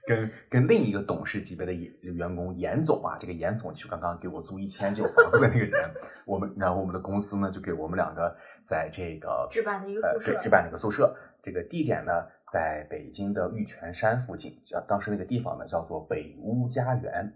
[0.09, 5.87] 跟跟另一个董事级别的员工严总啊，这个严总就刚刚给我租一千九房子的那个人，
[6.25, 12.11] 我们然后我们的公司呢就给我们两个在这个置办的一个宿舍，对，置办的一个宿舍，这个地点呢
[12.51, 17.31] 在北京的玉泉山附近，叫当时那个地方呢叫做北屋家园。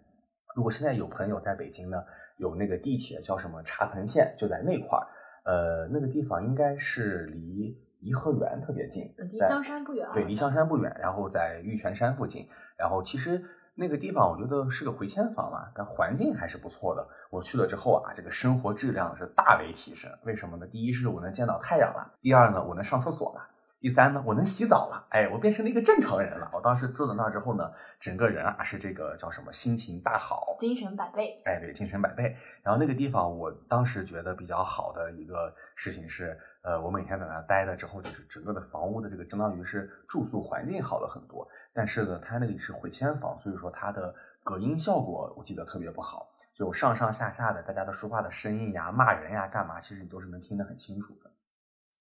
[0.56, 2.04] 如果现在有朋友在北京呢，
[2.38, 5.06] 有那个地铁叫什么茶盆线，就在那块儿，
[5.46, 7.78] 呃，那个地方应该是离。
[8.04, 10.06] 颐和园特别近，离香山不远。
[10.14, 12.46] 对，离香山不远，然后在玉泉山附近。
[12.78, 13.42] 然后其实
[13.76, 17.08] 那个地方我觉得是个回迁房嘛，但环境还是不错的。
[17.32, 20.12] 我去了之后啊，这个生活质量是大为提升。
[20.24, 20.68] 为什么呢？
[20.68, 23.48] 第一是我能见到太阳了，第二呢，我能上厕所了，
[23.80, 25.08] 第三呢，我能洗澡了。
[25.10, 26.52] 哎，我变成了一个正常人了。
[26.54, 29.54] 我当时住在那之后呢，整个人啊是这个叫什么？
[29.54, 31.42] 心情大好，精神百倍。
[31.46, 32.36] 哎，对，精神百倍。
[32.62, 36.38] 然后那个地方，我当时觉得比较好的一个事情是。
[36.64, 41.46] 呃，我每天在那待了之后，就是整个的房屋的这个相当于是住宿环境好了很多。
[41.74, 51.30] 但是呢，它那里是回迁房，所以说它的隔音效果我记得特别不好，就上上下下的大家的说话的声音呀、骂人呀、干嘛，其实你都是能听得很清楚的。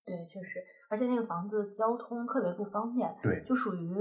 [0.06, 3.12] 对，确实，而且那个房子交通特别不方便。
[3.20, 3.94] 对，就属于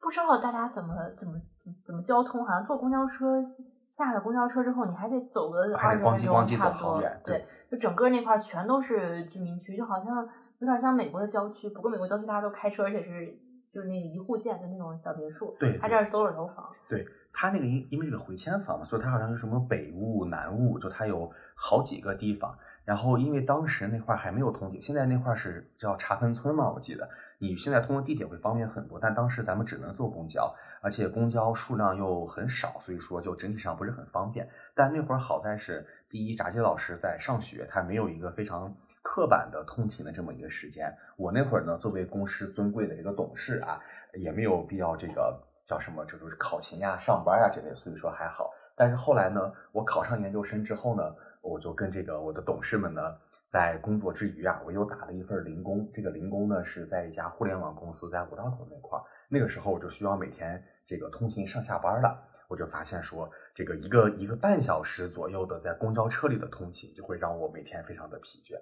[0.00, 3.42] 不知道大家怎么怎么怎怎么交通，好像坐公交车
[3.90, 7.02] 下了公交车之后，你还得走个二十分钟差不多。
[7.26, 7.44] 对。
[7.72, 11.70] 就整个那块全都是居民区，就好像有点像美国的郊区。
[11.70, 13.34] 不过美国郊区大家都开车，而且是
[13.72, 15.56] 就是那个一户建的那种小别墅。
[15.58, 16.70] 对，他这儿都是楼房。
[16.86, 22.54] 对他那个因因为这个回迁房嘛，所以他好像是什么北坞、南坞，就他有好几个地方。
[22.84, 27.08] 然后因为当时那块还没有通铁，现在那块是叫茶盆村嘛，我记得。
[27.38, 34.48] 你现在通过地铁会方便很多，但当时咱们只能坐公交，而且公交数量又很少，所以说就整体上不是很方便。
[34.74, 38.70] 但那会儿好在是，第一，闸机老师在上学，他没有一个非常
[39.00, 40.94] 刻板的通勤的这么一个时间。
[41.16, 43.80] 我那会儿呢，作为公司尊贵的这个董事啊，
[44.12, 48.50] 也没有必要这个叫什么，这就是考勤呀、上班呀这类，所以说还好。
[48.76, 51.02] 但是后来呢，我考上研究生之后呢，
[51.40, 53.00] 我就跟这个我的董事们呢。
[53.48, 55.86] 在工作之余啊，我又打了一份零工。
[55.92, 59.04] 这个零工呢是在一家互联网公司，在五道口那块儿。
[59.28, 62.18] 那个时候我就需要每天这个通勤上下班了。
[62.48, 68.56] 我就发现说，这个一个一个半小时左右的在公交车里的通勤，就会让我每天非常的疲倦。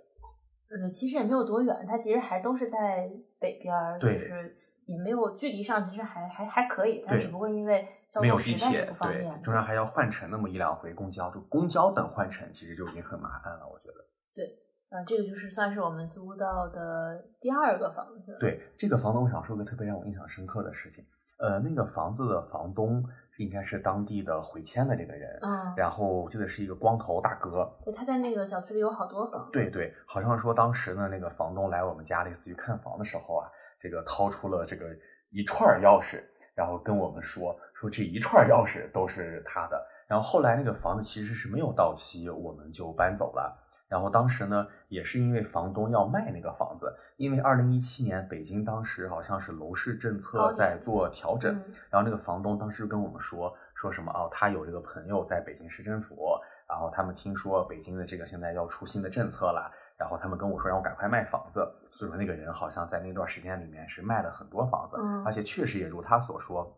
[0.70, 7.04] 呃，其实也没有多远，它其实还都是在北边儿，就是也没有距离上，其实还还还可以。
[7.06, 7.88] 但只不过因为
[8.20, 13.94] 没有地铁，对，中间还要换乘那么一两回公交，就公交等换乘，其实就已经很麻烦了，我觉得。
[14.34, 14.44] 对。
[14.90, 18.36] 啊，这个就是算是我们租到的第二个房子。
[18.40, 21.04] 对，这个房东，我想说个特别让我印象深刻的事情。
[21.38, 23.04] 呃，那个房子的房东
[23.40, 27.66] 应该是当地的回迁的这个人，嗯，然后我记得是一个光头大哥。
[27.82, 29.48] 对，他在那个小区里有好多房。
[29.50, 33.48] 对对，好像说当时呢，那个房东来我们家类似于看房的时候啊，
[33.80, 34.84] 这个掏出了这个
[35.30, 36.22] 一串钥匙，
[36.54, 39.82] 然后跟我们说说这一串钥匙都是他的。
[40.06, 43.56] 然后后来那个房子其实是没有到期，我们就搬走了。
[43.90, 51.52] 然后当时呢，也是因为房东要卖那个房子，因为二零一七年北京当时好像是楼市政策在做调整，
[51.90, 66.72] 然后那个房东当时跟我们说说什么哦，他有这个朋友在北京市政府，然后他们听说北京的这个现在要出新的政策了，然后他们跟我说让我赶快卖房子，所以说那个人好像在那段时间里面是卖了很多房子，而且确实也如他所说，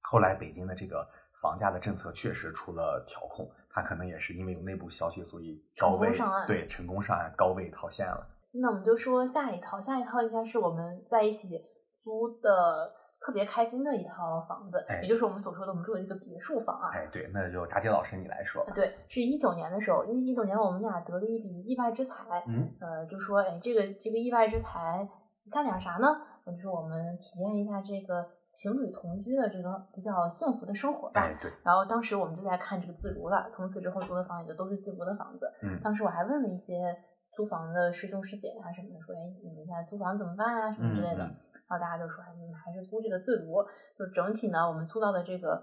[0.00, 1.06] 后来北京的这个
[1.42, 3.46] 房价的政策确实出了调控。
[3.74, 8.24] 他可能也是因为有内部消息，所以高位对成功上岸，高位套现了。
[8.52, 11.60] 那我们就说下一套，下一套应该是我们在一起
[12.04, 12.88] 租的
[13.20, 16.90] 特别开心的一套房子，也就是我们所说的我们住的这个别墅房啊。
[16.94, 18.64] 哎，对，那就扎杰老师你来说。
[18.72, 25.08] 对，是一九年的时候，因为一九年我们俩得了一笔意外之财，嗯，呃，就说哎，这个这个意外之财
[25.50, 26.06] 干点啥呢？
[26.46, 28.24] 就是我们体验一下这个。
[28.54, 31.20] 情侣同居的这个比较幸福的生活吧。
[31.20, 31.50] 哎，对。
[31.64, 35.50] 然后当时我们就在看这个自如了，从此之后租的房也就都是自如的房子。
[35.62, 35.80] 嗯。
[35.82, 36.96] 当时我还问了一些
[37.34, 40.72] 租房的师兄师姐啊什么的，说：“哎，你们现在租房怎么办啊？
[40.72, 41.26] 什么之类的。”
[41.66, 43.60] 然后大家就说：“哎，你们还是租这个自如。”
[43.98, 45.60] 就整体呢，我们租到的这个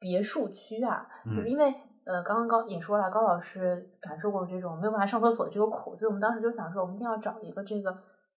[0.00, 1.72] 别墅区啊，就是因为
[2.04, 7.92] 呃，刚刚高也说了，高老师感受过这种没有办法上厕所这个苦，所以我们当时就想说，我们一定要找一个这个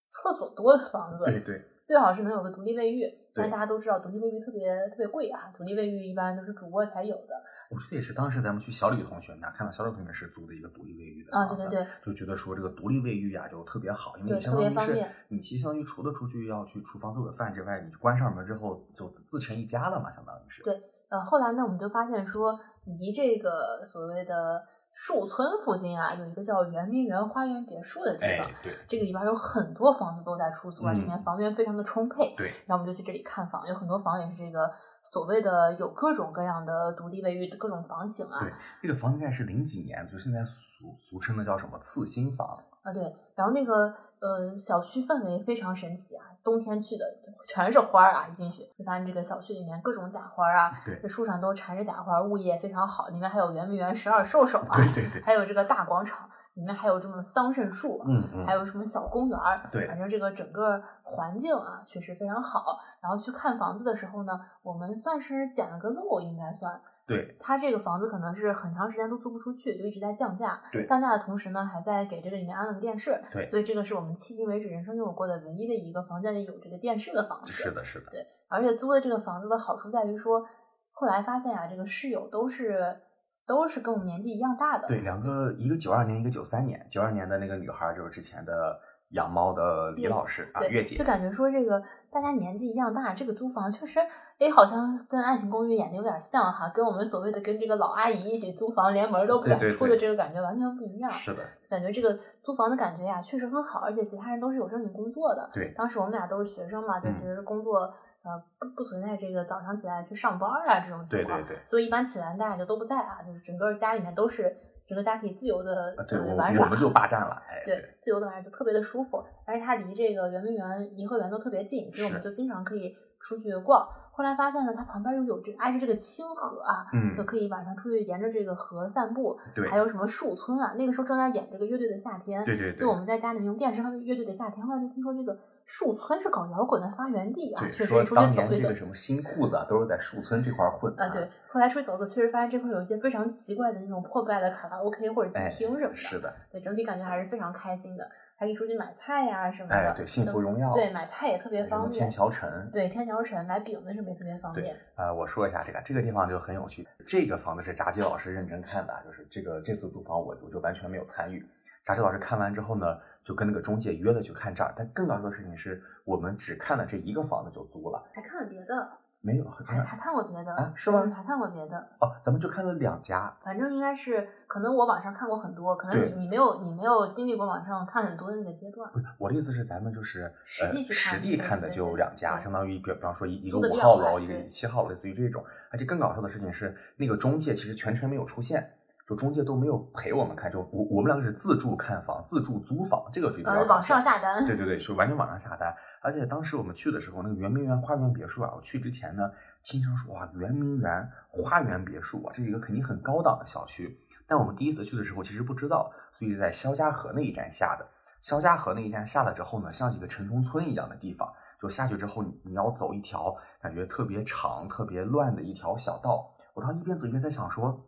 [0.09, 1.25] 厕所多的房子。
[1.25, 1.59] 对对。
[1.85, 3.07] 最好是能有个独立卫浴，
[3.37, 7.41] 但是大家都知道独立卫浴特别特别贵啊，独立卫浴一般都是主卧才有的。
[7.69, 20.63] 我觉得也是，当时咱们去小李同学那看到小李同学是租的一个独立卫浴的啊，对对对，就觉得说这个独立卫浴啊就特别好，因为你相当于是你其实相当于除了出去要去厨房做个饭之外，你关上门之后就自成一家了嘛，相当于是。
[20.63, 24.63] 对，呃，后来呢，我们就发现说离这个所谓的。
[24.99, 34.73] 树村附近啊，有一个叫圆明园花园别墅的地方，对，这个里边有很多房子都在出租啊，这边房源非常的充沛，对，然后我们就去这里看房，有很多房也是这个
[35.11, 38.39] 所谓的有各种各样的独立卫浴，各种房型啊。
[38.39, 42.93] 对，这个房应该是零几年，就现在俗俗称的叫什么次新房啊？
[42.93, 43.93] 对，然后那个。
[44.19, 46.25] 呃，小区氛围非常神奇啊！
[46.43, 47.05] 冬天去的
[47.45, 53.09] 全是花儿啊，一进去就发现这个小区里面各种假花啊，这树上都缠着假花，物业非常好。
[53.09, 62.79] 里面还有圆明园十二兽首啊，对对对，还有这个大广场，里面还有这么桑葚树，嗯嗯，还有什么小公园儿，对，反正这个整个环境啊确实非常好。
[62.99, 66.81] 然后去看房子的时候呢，我们算是捡了个漏，应该算。
[67.05, 70.59] 对，他这个房子可能是很长时间都租不出去，就一直在降价。
[70.73, 73.21] 对，降价的同时呢，还在给这个里面安了个电视。
[73.31, 77.51] 对，所以这个是我们迄今为止人生拥有过的唯一的一个房间里有这个电视的房子。
[77.51, 78.11] 是的，是的。
[78.11, 80.45] 对，而且租的这个房子的好处在于说，
[80.91, 82.99] 后来发现啊，这个室友都是
[83.47, 84.87] 都是跟我们年纪一样大的。
[84.87, 86.85] 对，两个，一个九二年，一个九三年。
[86.91, 88.79] 九二年的那个女孩就是之前的。
[89.11, 91.81] 养猫的李老师啊，月姐，就感觉说这个
[92.11, 94.01] 大家年纪一样大，这个租房确实，
[94.37, 101.09] 哎，好像跟《爱情公寓》演的有点像哈，跟我们所谓的跟这个老阿姨一起租房，连门都不敢出的这个感觉完全不一样。
[101.09, 105.49] 是的，感觉这个租房的感觉呀，确实很好，而且其他人都是有正经工作的。
[105.53, 107.93] 对，当时我们俩都是学生嘛，就其实工作
[108.23, 111.41] 呃不不存在这个早上起来去上班啊这种情况。
[111.41, 111.65] 对对对。
[111.65, 114.55] 所以一般起来大家就都不在啊，就是整个家里面都是。
[114.87, 115.93] 整个家可以自由的
[116.37, 117.43] 玩耍，我们就霸占了。
[117.65, 123.85] 对，自由的玩就特别的舒服，而且它离这个圆明园、颐和园都特别近，所以我们就经常可以出去逛。
[124.17, 129.39] 后来发现呢，它旁边又有这挨着这个清河啊，嗯，就可以晚上出去沿着这个河散步。
[129.53, 130.73] 对，还有什么树村啊？
[130.75, 135.37] 那个时候正在演这个乐队的夏天，对对对，就我们在家里用电视看乐队的夏天，后来就听说这个
[135.67, 138.43] 树村是搞摇滚的发源地啊，确实出去走一走。
[138.49, 141.09] 这个什么新裤子啊，都是在树村这块混啊。
[141.09, 145.95] 对，后来出去走走，确实发现这块有一些非常奇怪的那种破败的卡拉 OK 或者迪厅什么的。
[145.95, 148.09] 是的，对，整体感觉还是非常开心的。
[148.39, 152.01] 还可以出去买菜呀什么的，哎，对，幸福荣耀，对，买菜也特别方便。
[152.01, 154.77] 天桥城，对，天桥城买饼子什么也特别方便。
[154.95, 156.87] 呃，我说一下这个，这个地方就很有趣。
[157.07, 161.43] 这个房子是炸鸡老师认真看的，就是这个这次租房我我就完全没有参与。
[161.83, 164.71] 炸鸡老师看完之后呢，就跟那个中介约了去看这儿。
[164.77, 168.87] 但更搞笑的事情是我们只看了这一个房子就租了，还看了别的。
[169.21, 170.71] 没有，还还看过别的啊？
[170.75, 171.03] 是吗？
[171.13, 173.35] 还看过别的哦，咱们就看了两家。
[173.43, 178.89] 反正应该是，可能我网上看过很多，可能你你没有你没有经历过网上看很多的那个阶段。
[178.91, 185.43] 不是，我的意思是，咱们就是实地实地看的就两家，相当于比比方说一一个五号楼，一个七号，类似于这种。
[185.69, 188.76] 而且更搞笑的事情是，那个中介其实全程没有出现。
[189.07, 194.45] 就中介都没有陪我们看，就我我们两个是自助看房、自助租房，这个就比较网上下单。
[194.45, 195.73] 对对对，是完全网上下单。
[196.01, 199.31] 而且当时我们去的时候，那个圆明园花园别墅啊，我去之前呢，
[199.63, 203.97] 听上说哇，圆明园花园别墅啊，这是一个肯定很高档的小区。
[204.27, 207.87] 但我们第一次去的时候，其实不知道，所以在肖家河那一站下的。
[208.21, 211.31] 肖家河那一站下了之后呢，像一个城中村一样的地方，
[211.61, 216.29] 就下去之后，你你要走一条感觉特别长、特别乱的一条小道。
[216.53, 217.86] 我当时一边走一边在想说。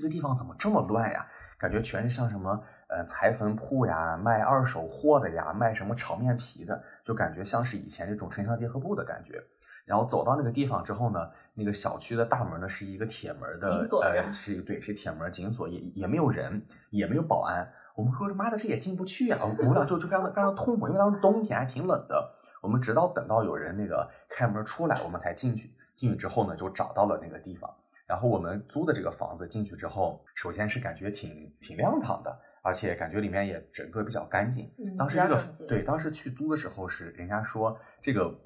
[0.00, 1.26] 这个地方怎么这么乱呀？
[1.58, 9.42] 感觉全是像什么呃裁缝铺呀、卖二手货的呀、卖什么炒面皮的，就感觉像是以前这种城乡结合部的感觉。
[9.84, 17.70] 然后走到那个地方之后呢，那个小区的大门呢是一个铁门的，呃，是一个对，是铁门紧锁，也也没有人，也没有保安。
[17.94, 19.36] 我们说他妈的这也进不去呀！
[19.42, 22.34] 我们俩就就非常的非常的痛苦，因为当时冬天还挺冷的。
[22.62, 25.74] 我们直到等到有人那个开门出来，我们才进去。
[25.94, 27.70] 进去之后呢，就找到了那个地方。
[28.10, 34.68] 然后我们租的这个房子进去之后，首先是感觉挺挺亮堂的，而且感觉里面也整个比较干净。
[34.98, 38.36] 当时这个对，当时去租的时候是人家说这个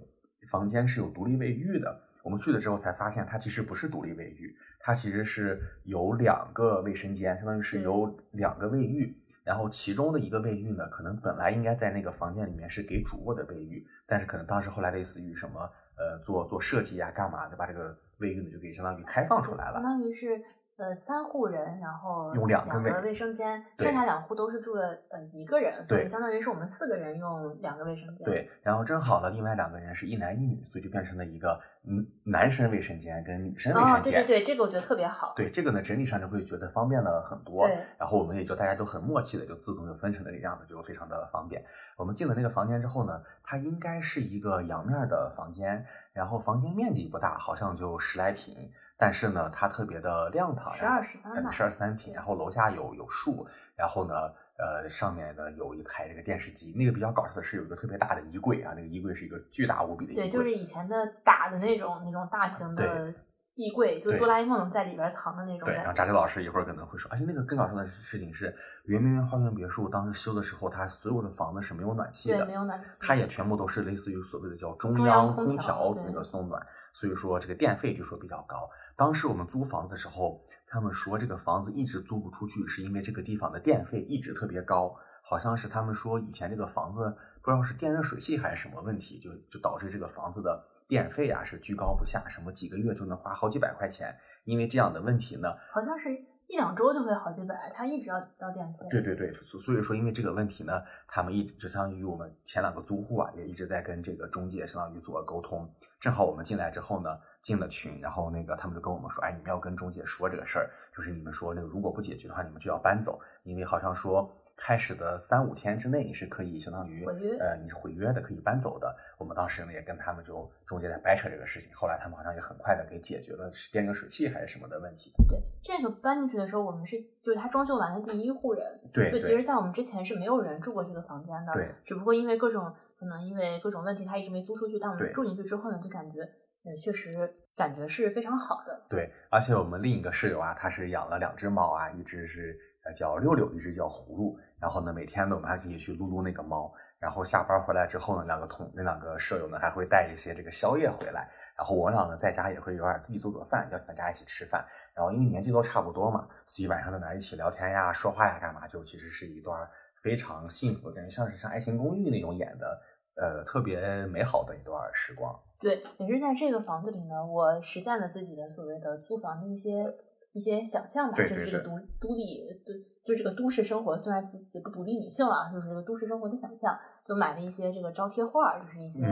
[0.51, 9.17] 房间是有独立卫浴的，我们去了之后才发现它其实不是独立卫浴，它其实是有两个卫生间，相当于是有两个卫浴。
[9.45, 15.59] 然后其中的一个卫浴呢，可能本来应该在那个房间里面是给主卧的卫浴，但是可能当时后来类似于什么
[15.97, 17.97] 呃做做设计啊干嘛的，把这个。
[18.25, 20.43] 卫浴呢就可以相当于开放出来了，相当于是。
[20.77, 28.25] 呃，三户人，然后用两个卫生间，剩下两户都是住了呃一个人，所以相当于是我们四个人用两个卫生间。
[28.25, 34.01] 对，然后正好呢，另外两个人是一男一女，所以就变成了一个嗯男生卫生间跟女生卫生间。
[34.01, 35.33] 哦，对对对，这个我觉得特别好。
[35.37, 37.69] 对，这个呢整体上就会觉得方便了很多。
[37.69, 37.79] 对。
[37.97, 41.65] 然后我们也就大家都很默契的就自动就分成了这个样子，就非常的方便。
[41.97, 48.73] 我们进了那个房间之后呢，它应该是一个阳面的房间，然后房间面积不大，好像就十来平。
[48.97, 54.15] 但是呢，它特别的亮堂，十二十三十二十三平，然后楼下有有树，然后呢，
[54.57, 56.73] 呃，上面呢有一台这个电视机。
[56.77, 63.13] 那个比较搞笑的是，有一个特别大的衣柜啊，那个衣柜是一个巨大无比的衣柜，对，就是以前的打的那种那种大型的
[63.57, 65.67] 衣柜，就哆啦 A 梦在里边藏的那种。
[65.67, 76.61] 对，然后扎西老师一会儿可能会说，而且那个更搞笑的事情是，圆明园花园别墅当时修的时候，它所有的房子是没有暖气的，没有暖气，它也全部都是类似于所谓的叫中央空调那个送暖，
[76.93, 78.69] 所以说这个电费就说比较高。
[78.97, 84.97] 当时我们租房子的时候，他们说这个房子一直租不出去，是因为这个地方的电费一直特别高。
[85.27, 94.15] 好像是他们说以前这个房子不知道是电热水器还是什么问题，就就导致这个房子的电费啊是居高不下，什么几个月就能花好几百块钱。
[94.45, 98.87] 因为这样的问题呢，好像是一两周就会好几百，他一直要交电费。
[98.91, 105.69] 对对对，所所以说因为这个问题呢，他们一直就相当于我们前两个租户啊，也一直在跟这个中介相当于做沟通。
[105.99, 107.19] 正好我们进来之后呢。
[107.45, 117.05] 进了群，然后那个他们就跟我们说，哎，你们要跟中介说这个事儿，就是你们说那个如果不解决的话，你们就要搬走，因为好像说开始的三五天之内你是可以相当于
[117.39, 118.95] 呃你是毁约的，可以搬走的。
[119.19, 125.13] 我们当时呢也跟他们就中间在掰扯这个事情，后来他们好像也很快的给解决了是电热水器还是什么的问题。
[125.29, 136.21] 对，这个搬进去的时候，我们是就是他装修完的第一户人，对，就其实在我们之前是没有人住过这个房间的，对，只不过因为各种可能因为各种问题，他一直没租出去，但我们住进去之后呢，就感觉。
[136.67, 138.87] 呃，确实感觉是非常好的。
[138.89, 144.39] 对，而且我们另一个室友啊，他是养了两只猫啊，一只是呃叫六六，一只叫葫芦。
[144.61, 146.73] 然后呢，每天呢，我们还可以去撸撸那个猫。
[146.99, 151.29] 然后下班回来之后呢，两个同那两个舍友呢，还会带一些这个宵夜回来。
[151.57, 154.65] 然后我俩呢，在家也会有点自己做做饭，邀请大家一起吃饭。
[154.95, 159.69] 然后因为年纪都差不多嘛，所以晚上呢，大家一起聊天呀、说话呀、干嘛，就其实是一段
[160.03, 162.81] 非常幸福感觉，像是像《爱情公寓》那种演的，
[163.17, 165.39] 呃，特别美好的一段时光。
[165.61, 169.95] 对，也是在这个房子里呢，我实现了自己的所谓的租房的一些
[170.35, 171.71] 一些想象吧，就是这个独
[172.01, 174.23] 独立，对，就这个都市生活，虽然
[174.53, 176.79] 也不独立女性啊，就是这个都市生活的想象。
[177.07, 179.05] 就买了一些这个招贴画，就是一些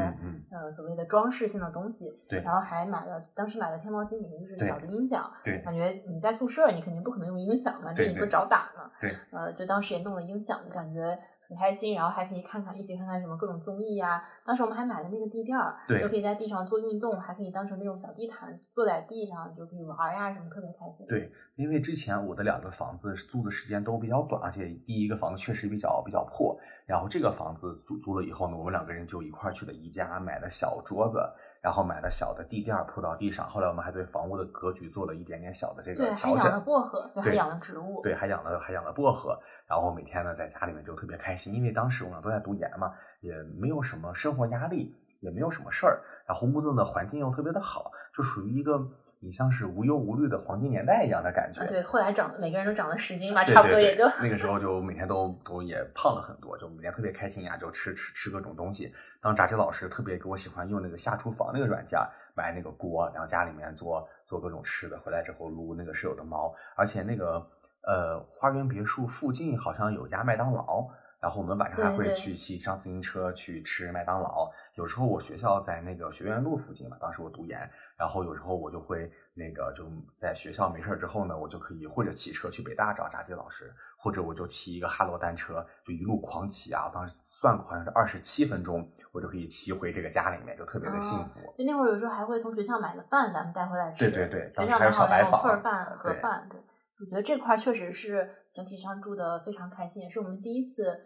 [0.51, 2.11] 呃所谓的装饰性的东西。
[2.27, 2.41] 对。
[2.41, 5.31] 然后还买了，当时买了天猫精灵，就是小的音响。
[5.45, 5.61] 对。
[5.61, 8.91] 感觉你在宿舍，你肯定不可能用音响嘛，这你不找打嘛。
[8.99, 9.14] 对。
[9.31, 11.18] 呃，就当时也弄了音响，就感觉。
[11.53, 14.24] 很开心，然后还可以看看，一起看看什么各种综艺呀。
[14.42, 21.07] 当时我们还买了那个地垫儿，就可以在地上做运动，还可以当成那种小地毯，坐在地上就可以玩呀，什么特别开心。
[21.07, 31.18] 对，因为之前我的两个房子租的时间都比较短，而且第一个房子确实比较比较破，然后这个房子租租了以后呢，我们两个人就一块儿去了宜家买了小桌子。
[31.63, 36.35] 然后买了小的地垫铺到地上，后来我们还对房屋的格局做了一点点小的这个调整。
[36.35, 38.03] 对，还养了薄荷，对，还养了植物。
[38.03, 39.39] 对，还养了还养了薄荷。
[39.69, 46.03] 然后每天呢，在家里面就特别开心，因为当时我们都在读研嘛，也没有什么生活压力，也没有什么事儿。
[46.27, 48.85] 然后屋子的环境又特别的好，就属于一个。
[49.25, 51.64] 你像是无忧无虑的黄金年代一样的感觉。
[51.66, 54.05] 对，后来长每个人都长了十斤吧，差不多也就。
[54.20, 58.93] 那个时候就每天都都也胖了很多，就每天特别开心呀，就吃吃吃各种东西。
[59.20, 62.01] 当炸鸡老师特别给我喜欢用那个下厨房那个软件，
[62.35, 66.53] 买那个锅，然后家里面做做各种吃的，回来之后撸那个室友的猫。
[66.75, 67.47] 而且那个
[67.87, 70.89] 呃花园别墅附近好像有家麦当劳。
[71.23, 74.51] 然后我们晚上还会去骑上自行车去吃麦当劳。
[74.75, 77.61] 有时候我学校在那个学院路附近嘛，当时我读研，
[77.97, 79.87] 然后有时候我就会那个就
[80.18, 86.91] 在学校没事之后呢，我就可以或者骑车去北大找炸鸡老师，或者我就骑一个哈罗单车，就一路狂骑啊。
[86.93, 91.39] 当时算过好像是二十七分钟，我就可以骑回这个家里面，就特别的幸福。
[91.57, 94.11] 就那会儿有时候还会从学校买个饭，咱们带回来吃。
[94.11, 96.49] 对对对，当时还有小白饭、饭盒饭。
[96.51, 96.59] 对，
[96.99, 100.99] 我觉得这块确实是整体上住的非常开心，也是我们第一次。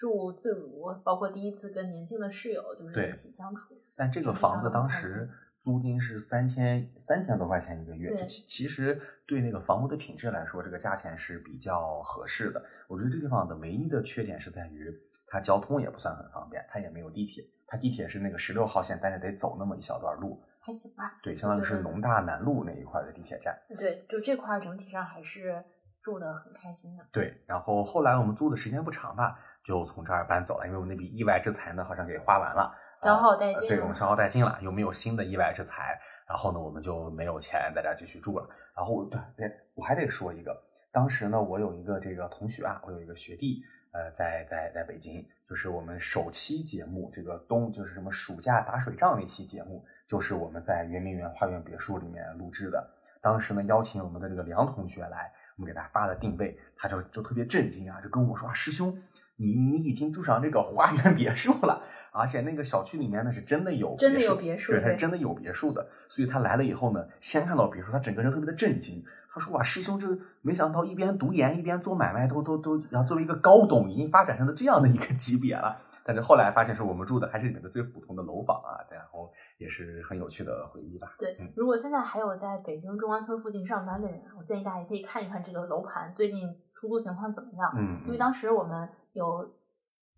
[0.00, 3.74] 住自如，包括第一次跟年轻的室友就是一起相处。
[3.94, 5.28] 但这个房子当时
[5.60, 12.64] 租金是三千三千多块钱一个月，其其实对那个房屋的品质来说，这个价钱是比较合适的。
[12.88, 14.90] 我觉得这地方的唯一的缺点是在于
[15.26, 20.42] 它交通也不算很方便，它也没有地铁，它地铁是那个十六号线，但是得走那么一小段路。
[20.60, 21.18] 还行吧。
[21.22, 23.54] 对，相当于是农大南路那一块的地铁站。
[23.78, 25.62] 对，就这块整体上还是
[26.02, 27.04] 住的很开心的。
[27.12, 29.38] 对，然后后来我们住的时间不长吧。
[29.64, 33.68] 就从这儿搬走了，因为我那笔意外之财呢，好像给花完了，消耗殆尽。
[33.68, 38.48] 对，我们消耗殆尽了，又没有新的意外之财，然后呢，我们就没有钱在这儿继续住了。
[38.74, 40.56] 然后，对对，我还得说一个，
[40.90, 52.90] 当时呢，我有一个这个同学啊，我有一个学弟，呃，在在在北京，就是我们首期节目，这个冬就是什么暑假打水仗那期节目，就是我们在圆明园花园别墅里面录制的。
[53.22, 58.96] 当时呢，邀请我们的这个梁同学来，我们给他发了定位，他就就特别震惊啊，就跟我说啊，师兄。
[59.40, 61.82] 你你已经住上这个花园别墅了，
[62.12, 65.88] 而且那个小区里面呢是真的有真的有别墅，对，他是真的有别墅的。
[66.08, 69.02] 所以他来了以后呢，先看到别墅，他整个人特别的震惊。
[69.32, 70.08] 他说：“哇，师兄，这
[70.42, 81.14] 没想到一边读研一边做买卖，都都都，然后作为一个高董，已经发展成了这样的一个级别了。”但是后来发现是我们住的还是里面的最普通的楼房啊，然后也是很有趣的回忆吧。
[81.16, 87.70] 对，如果现在还有在北京中关村附近上班的人，我建议大家也可以看一看这个楼盘最近出租情况怎么样。
[87.76, 89.50] 嗯，因为当时我们有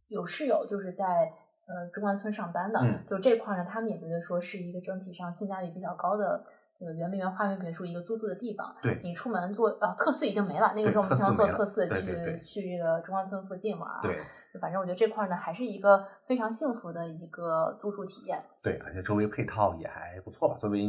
[0.09, 1.33] 有室友就是在
[1.67, 6.45] 呃中关村上班的，就这块呢，他们也觉得说是一个整体上性价比比较高的
[6.79, 8.75] 那个圆明园花园别墅一个租住的地方。
[8.83, 13.89] 对，你出门坐啊特四已经没了，那个时候我们经常坐特四去去这个中关村附近玩。
[14.03, 14.19] 对。
[14.61, 18.39] 反正我觉得这块呢，还是一个非常幸福的一个租住体验。
[18.63, 20.59] 对，而且周围配套也还不错吧。
[20.61, 20.87] 作为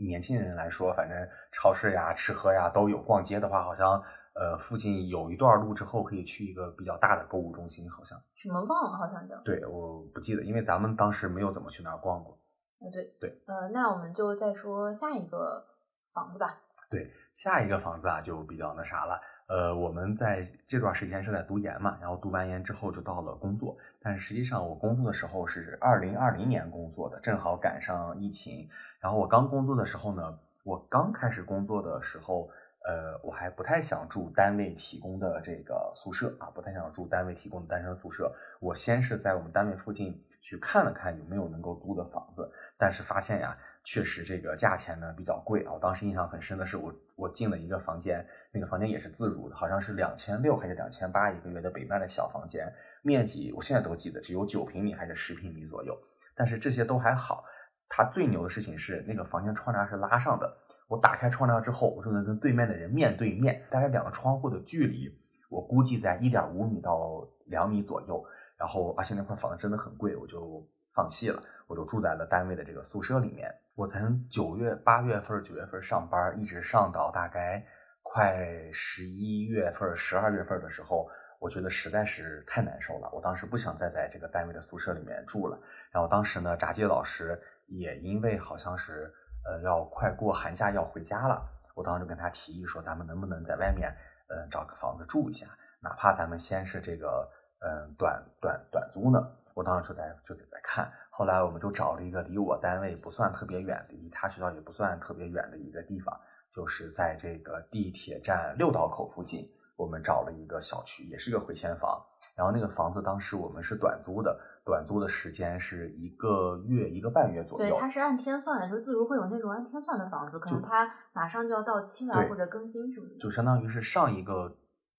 [0.00, 1.16] 年轻人来说，反正
[1.52, 3.00] 超市呀、吃喝呀都有。
[3.00, 4.02] 逛街的话，好像
[4.34, 9.36] 呃附近有一段路之后可以去一个比较大的购物中心，好像什么旺好像叫。
[9.38, 12.38] 对，我不记得，因为咱们当时没有怎么去那儿逛过。
[12.80, 13.42] 呃，对对。
[13.46, 15.64] 呃，那我们就再说下一个
[16.12, 16.58] 房子吧。
[16.90, 19.20] 对，下一个房子啊，就比较那啥了。
[19.46, 28.68] 呃，我们在这段时间是在读研嘛，然后读完研之后就到了工作，但实际上我工作的时候是二零二零年工作的，正好赶上疫情。
[29.00, 32.48] 然后我刚工作的时候呢，我刚开始工作的时候，
[32.86, 38.32] 呃，我还不太想住单位提供的这个宿舍啊，不太想住单位提供的单身宿舍。
[38.60, 43.56] 我先是在我们单位附近去看了看有没有能够租的房子，但是发现呀。
[43.86, 45.74] 确实，这个价钱呢比较贵啊！
[45.74, 52.72] 我当时印象很深的是，我我进了一个房间，那个房间也是自如的，好像是两千六还是两千八一个月的北面的小房间，
[53.02, 55.94] 面积我现在都记得只有九平米还是十平米左右，
[56.34, 57.44] 但是这些都还好。
[57.90, 60.50] 它最牛的事情是，那个房间窗帘是拉上的，
[60.86, 65.08] 我打开窗帘之后，我就能跟对面的人面对面，大概两个窗户的距离，
[65.48, 68.24] 我估计在一点五米到两米左右。
[68.56, 70.66] 然后，而且那块房子真的很贵，我就。
[70.94, 73.52] 放弃了，我就住在了单位的这个宿舍里面。
[73.74, 77.66] 我从九月八月份、九月份上班，一直上到大概
[78.00, 81.08] 快十一月份、十二月份的时候，
[81.40, 83.10] 我觉得实在是太难受了。
[83.12, 85.58] 我当时不想再在这个单位的宿舍里面住了。
[85.90, 89.12] 然后当时呢，炸鸡老师也因为好像是
[89.44, 91.42] 呃要快过寒假要回家了，
[91.74, 93.94] 我当时就跟他提议说，咱们能不能在外面
[94.28, 95.46] 呃找个房子住一下，
[95.80, 97.30] 哪怕咱们先是这个。
[97.66, 106.14] 嗯，短短短租呢，我当时就在就得在看，后来我们就找了一个离我单位不算特别远，离他学校也不算特别远的一个地方，
[106.54, 112.04] 就是在这个地铁站六道口附近，我们找了一个小区，也是一个回迁房。
[112.36, 117.70] 然后那个房子当时我们是短租的，短租的时间是一个月一个半月左右。
[117.70, 123.16] 对，它是按天算的，就自如会有那种按天算的房子，可能它马上就要到期了或者更新什么的。
[123.20, 124.56] 就相当于是上一个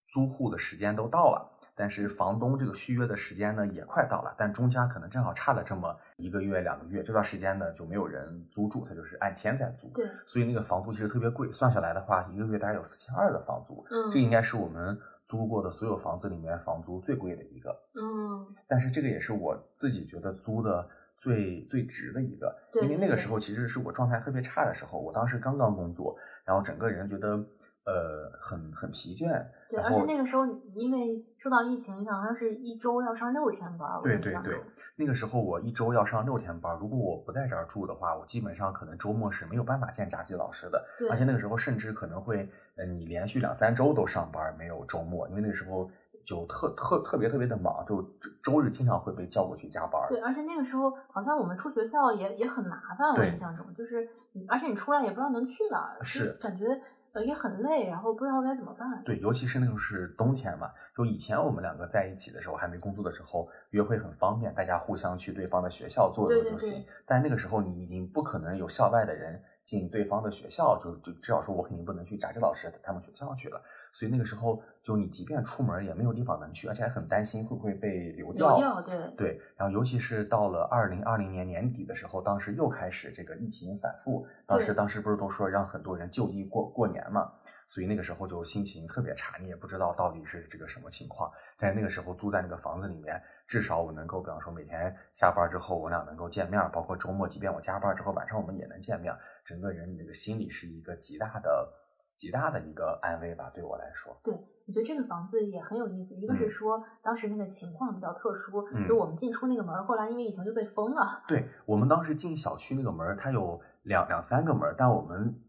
[0.09, 1.51] 租户的时间都到了。
[1.77, 9.89] 但是房东这个续约的时间呢也快到了，但中间可能正好差了这么一个月两个月，这段时间呢就没有人租住，他就是按天在租。
[9.89, 13.86] 对，所以那个房租其实特别贵，算下来的话，一个月大概有四千二的房租。
[13.91, 17.69] 嗯，这应该是我们租过的所有房子里面房租最贵的一个。
[17.95, 27.45] 嗯，但是这个也是我自己觉得租的最最值的一个，因为那个时候其实是我状态特别差的时候，我当时刚刚工作，然后整个人觉得。
[27.88, 29.45] 呃，很很疲倦。
[29.69, 34.01] 对，而且那个时候因为受到疫情影响，好像是一周要上六天班。
[34.01, 34.59] 对对对，
[34.95, 40.84] 那个时候我一周要上六天班，如果我不在这儿住的话，我基本上可能周末是没有办法见炸鸡老师的。
[40.97, 41.07] 对。
[41.09, 45.89] 而且那个时候甚至可能会，呃，你连续两三周都上班，没有周末，因为那个时候
[46.26, 48.01] 就特特特别特别的忙，就
[48.43, 50.01] 周日经常会被叫过去加班。
[50.09, 54.09] 对，而且那个时候好像我们出学校也也很麻烦，我印象中就是，
[54.47, 56.82] 而且你出来也不知道能去哪儿，是感觉。
[57.26, 59.01] 也很累，然后不知道该怎么办。
[59.05, 66.86] 对，尤其是那个是冬天嘛，就以前我们两个在一起的时候，还没工作的时候，约会很方便，大家互相去对方的学校坐坐就行。
[67.05, 69.41] 但那个时候你已经不可能有校外的人。
[69.66, 73.61] 进对方的学校，就就至少说，我肯定不能去炸鸡老师他们学校去了。
[73.91, 78.57] 所以那个时候，就你即便出门也没有地方能去，而且还很担心会不会被流掉。
[78.57, 79.41] 流掉，对对。
[79.57, 87.32] 然后尤其是到了二零二零年年底的时候，当时又开始这个疫情反复，当时当时不是都说让很多人就地过过年嘛。
[87.68, 91.32] 所以那个时候就心情特别差，你也不知道到底是这个什么情况。
[91.57, 99.16] 但是那个时候租在那个房子里面，至少我能够，比方说每天下班之后我俩能够见面，包括周末，即便我加班之后晚上我们也能见面。
[99.46, 101.72] 整个人这个心里是一个极大的、
[102.16, 104.18] 极大的一个安慰吧，对我来说。
[104.24, 106.16] 对，我觉得这个房子也很有意思。
[106.16, 111.24] 一个是说当时那个情况比较特殊，就我们进出那个门，后来因为疫情就被封了。
[111.28, 115.41] 对我们当时进小区那个门，它有两两三个门，但我们。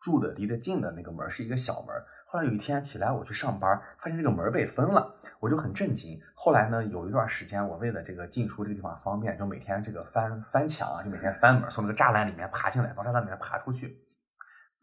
[0.00, 1.88] 住的离得近的那个门是一个小门，
[2.34, 6.20] 后来有一天起来我去上班，发现这个门被封了，我就很震惊。
[6.34, 13.96] 后来呢，有一段时间我为了这个进出这个地方方便，就每天这个翻翻墙啊，就每天翻门，从那个栅栏里面爬进来，从栅栏里面爬出去。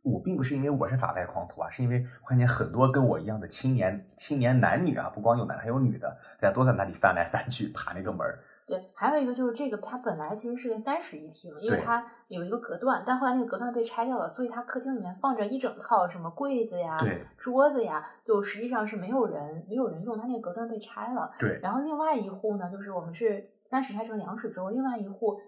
[0.02, 6.08] 我并不是因为我是法外狂徒啊，是因为看见很多跟我一样的青年青年男女啊，不光有男的还有女的，
[6.40, 8.26] 大家都在那里翻来翻去爬那个门。
[8.68, 16.98] 对，还有一个就是这个，它本来其实是个三室一厅，因为它有一个隔断，但后来那个隔断被拆掉了，所以它客厅里面放着一整套什么柜子呀、
[17.38, 21.32] 桌子呀，就实际上是没有人没有人用，它那个隔断被拆了。
[21.40, 25.42] 对，然后另外一户呢，就是我们是三室拆成两室之后，另外一户。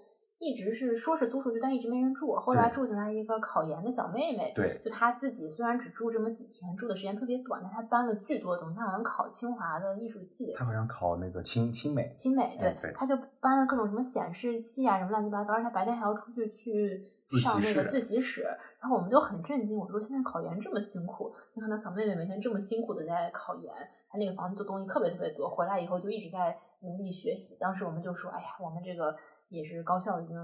[0.43, 2.35] 一直是说是租出去，但一直没人住。
[2.35, 8.75] 后来住进来一个考研的小妹妹，对，就她自己虽然只住这么几天，住的时间特别短，但她搬了巨多东西。
[8.75, 15.53] 她好像考清华的艺术系，她好像考那个清清美，清美，对，她就搬了各种什么显示器啊，什么乱七八糟。
[15.53, 17.09] 而且她白天还要出去去
[17.41, 18.43] 上那个自习室，
[18.81, 19.77] 然后我们就很震惊。
[19.77, 23.73] 我说现在考研这么辛苦，你看到小妹妹每天这么辛苦的在考研，
[24.09, 27.55] 她那个房子的东西特别特别多，回来以后就一直在努力学习。
[27.59, 29.15] 当时我们就说，哎呀，我们这个。
[29.53, 30.35] 也是高校已经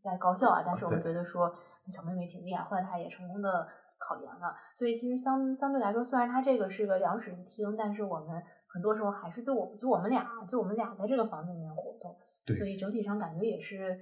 [0.00, 1.52] 在高校啊，但是我们觉得说
[1.90, 3.66] 小妹妹挺厉害，后来她也成功的
[3.98, 4.54] 考研了。
[4.78, 12.16] 所以其实相相对来说，虽然她这个是个两室一厅，但是我们很多时候还是就我就我们俩就我们俩在这个房子里面活动。
[12.46, 13.98] 对，所以整体上感觉也是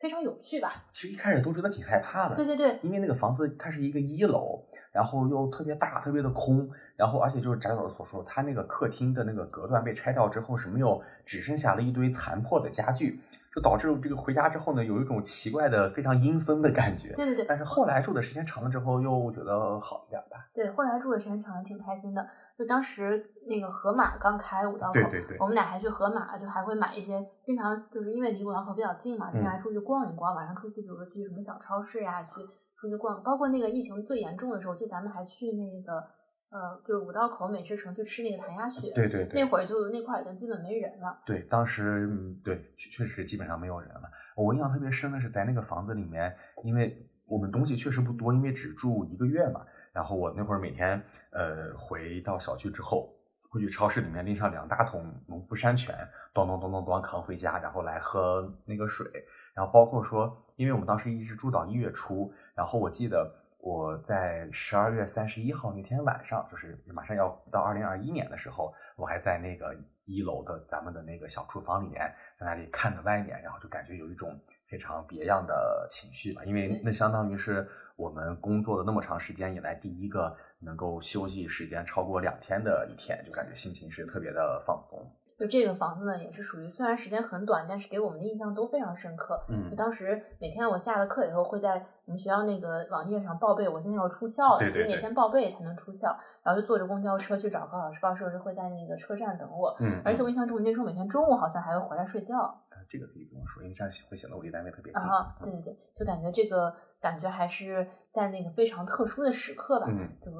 [0.00, 0.84] 非常有趣吧。
[0.90, 2.36] 其实一开始都觉得挺害怕的。
[2.36, 13.20] 对对对，因为那个房子它是一个一楼，然后又特别大，特别的空，然后而且就是翟老师所说，他那个客厅的那个隔断被拆掉之后是没有，只剩下了一堆残破的家具。
[13.58, 17.12] 就导致这个回家之后呢，有一种奇怪的、非常阴森的感觉。
[17.16, 17.44] 对对对。
[17.48, 20.46] 但是后来住的时间长了之后，又觉得好一点吧。
[20.54, 22.24] 对，后来住的时间长了，挺开心的。
[22.56, 30.32] 就当时那个河马刚开五道口，对对对，我们俩还去河马，就还会买一些，经常就是因为离五道口比较近嘛，经常出去逛一逛。
[30.36, 32.40] 晚上出去，比如说去什么小超市呀，去
[32.76, 33.20] 出去逛。
[33.24, 36.04] 包括那个疫情最严重的时候，就咱们还去那个
[36.50, 41.18] 呃，就是五道口美食城去吃那个弹鸭血，对对对，那会儿就那块儿已经基本没人了。
[41.26, 42.08] 对，当时
[42.42, 44.10] 对确实基本上没有人了。
[44.34, 46.34] 我印象特别深的是在那个房子里面，
[46.64, 49.60] 因为我们东西确实不多，因为只住一个月嘛。
[49.92, 53.14] 然后我那会儿每天呃回到小区之后，
[53.50, 55.94] 会去超市里面拎上两大桶农夫山泉，
[56.32, 59.06] 咚咚咚咚咚扛回家，然后来喝那个水。
[59.52, 63.30] 然后包括说，因为我们当时一直住到一月初，然后我记得。
[63.58, 85.04] 我在十二月三十一号那天晚上，就是马上要到二零二一年的时候，我还在那个一楼的咱们的那个小厨房里面，在那里看着外面，然后就感觉有一种非常别样的情绪吧，因为那相当于是我们工作的那么长时间以来第一个能够休息时间超过两天的一天，就感觉心情是特别的放松。
[85.38, 89.40] 就这个房子呢，也是属于虽然时间很短，但是给我们的印象都非常深刻。
[89.48, 96.18] 嗯，就当时每天我下了课以后，会在我们学校那个网页上报备，我今天要出校了，对你得先报备才能出校。
[96.42, 99.76] 然后就坐着公交车去找高老师，高老师会在那个车站等我。
[99.80, 102.52] 嗯，而且我印象中，那时候每天中午好像还会回来睡觉。
[102.88, 105.02] 这个可以不用说，因为这样会显得我离单位特别近。
[105.02, 109.86] 啊，对对对，就感觉这个感觉还是在那个非常特殊的时刻吧。
[109.88, 110.32] 嗯，就。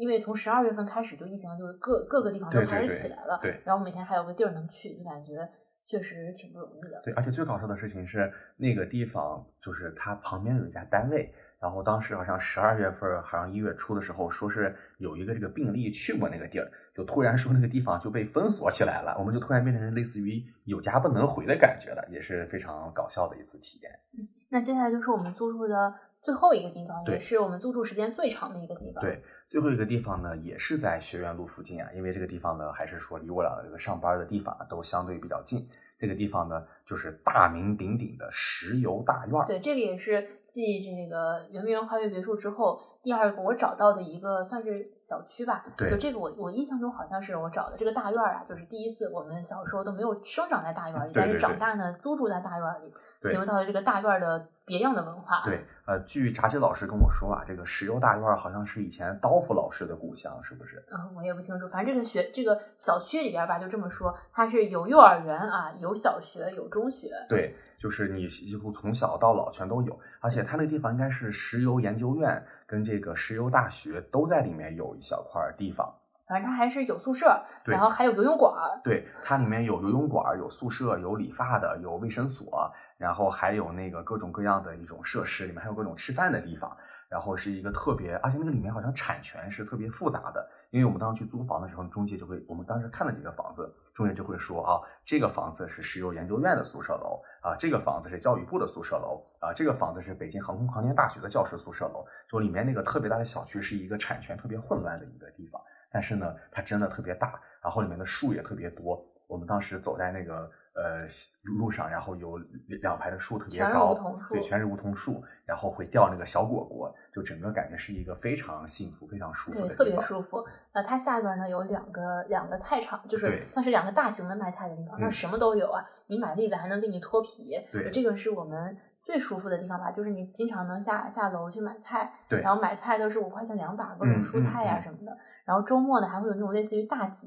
[0.00, 5.46] 因为从十二月份开始就疫情就各各个地方都开始起来了，对，然后每天还有个地儿能去，就感觉
[5.84, 6.98] 确实挺不容易的。
[7.04, 11.30] 对，而且最搞笑的事情是那个地方就是它旁边有一家单位，
[11.60, 23.92] 然后当时好像十二月份，好像一月初的时候，说是有一个这个病例去过那个地儿，就突然说那个地方就被封锁起来了，我们就突然变成类似于有家不能回的感觉了，也是非常搞笑的一次体验。
[24.18, 29.00] 嗯，那接下来就是我们租住的最后一个地方，也是我们租住时间最长的一个地方。
[29.00, 29.22] 对。
[29.48, 35.68] 最后一个地方呢，也是在学院路附近啊，因为这个地方呢，还是说离我俩这个上班的地方都相对比较近。
[35.98, 39.46] 这个地方呢，就是大名鼎鼎的石油大院。
[39.48, 45.66] 对，这个也是继这个圆明园花园别墅之后，第二个我找到的一个算是小区吧。
[45.76, 52.94] 对，就这个我我印象中好像是我找的这个大院啊，就是第一次我们小时候都没有生长在大院里，但是长大呢租住在大院里。
[53.28, 55.42] 体会到了这个大院的别样的文化。
[55.44, 60.82] 对，呃，据炸鸡老师跟我说啊，这个石油大院好像是以前刀夫老师的故乡，是不是？
[60.90, 61.68] 嗯，我也不清楚。
[61.68, 67.10] 反正这个学这个小区里边吧，就这么说，它是有幼儿园啊，有小学，有中学。
[67.28, 75.94] 对，就是你几乎从小到老全都有，而且它那个地方应该是石油研究院跟这个石油大学都在里面有一小块地方。
[76.30, 77.26] 反正它还是有宿舍，
[77.64, 78.54] 然后还有游泳馆。
[78.84, 86.70] 对，它里面有游泳馆，有宿舍，有理发的，有卫生所，然后还有那个各种各样的一种设施，里面还有各种吃饭的地方。
[87.08, 105.60] 然后是一个特别，而且那个里面好像产权是特别复杂的，因为我们当时去租房的时候，中介就会，我们当时看了几个房子，中介就会说啊，这个房子是石油研究院的宿舍楼啊，这个房子是教育部的宿舍楼啊，这个房子是北京航空航天大学的教师宿舍楼，就里面那个特别大的小区是一个产权特别混乱的一个地方。
[105.90, 109.04] 但是呢，它真的特别大，然后里面的树也特别多。
[109.26, 111.06] 我们当时走在那个呃
[111.42, 112.36] 路上，然后有
[112.82, 113.94] 两排的树特别高，
[114.28, 120.44] 对，全是梧桐树，然后会掉那个小果果，就整个感觉是一个非常幸福、非常舒服的对，特别舒服。
[120.72, 125.84] 那它下边呢有两个两个菜场，就是算是两个大型的卖菜的地方，那什么都有啊。
[126.08, 128.76] 你买栗子还能给你脱皮，对，这个是我们。
[129.02, 135.16] 最舒服的地方吧，就是你经常能下下楼去买菜，对，然后买菜都是五块钱两把，各种蔬菜呀什么的。
[135.50, 137.26] 然后周末呢，还会有那种类似于大集，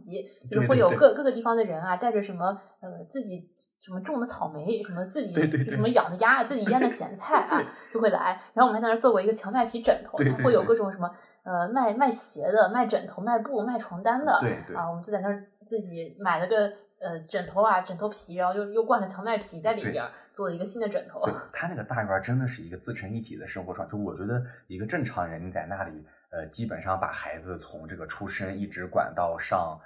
[0.50, 3.50] 就是会有各各个地方的人啊，带着什么呃自己
[3.82, 5.34] 什么种的草莓，什么自己
[5.66, 7.62] 什么养的鸭，自己腌的咸菜啊，
[7.94, 8.42] 就会来。
[8.54, 11.14] 然后我们还在那儿做过一个荞麦皮枕头，会有各种什么
[11.44, 16.72] 呃卖卖鞋的、卖枕头、卖布、卖床单的，对对啊，我们就在那儿自己买了个
[17.02, 20.02] 呃枕头啊、枕头皮，然后又又灌了荞麦皮在里边。
[20.34, 21.22] 做了一个新的枕头，
[21.54, 23.92] 他那个大院真的是一个自成一体的生活状态。
[23.92, 26.04] 就我觉得一个正常人你在那里，
[26.34, 29.80] 呃，基本上把孩子从这个出生一直管到上。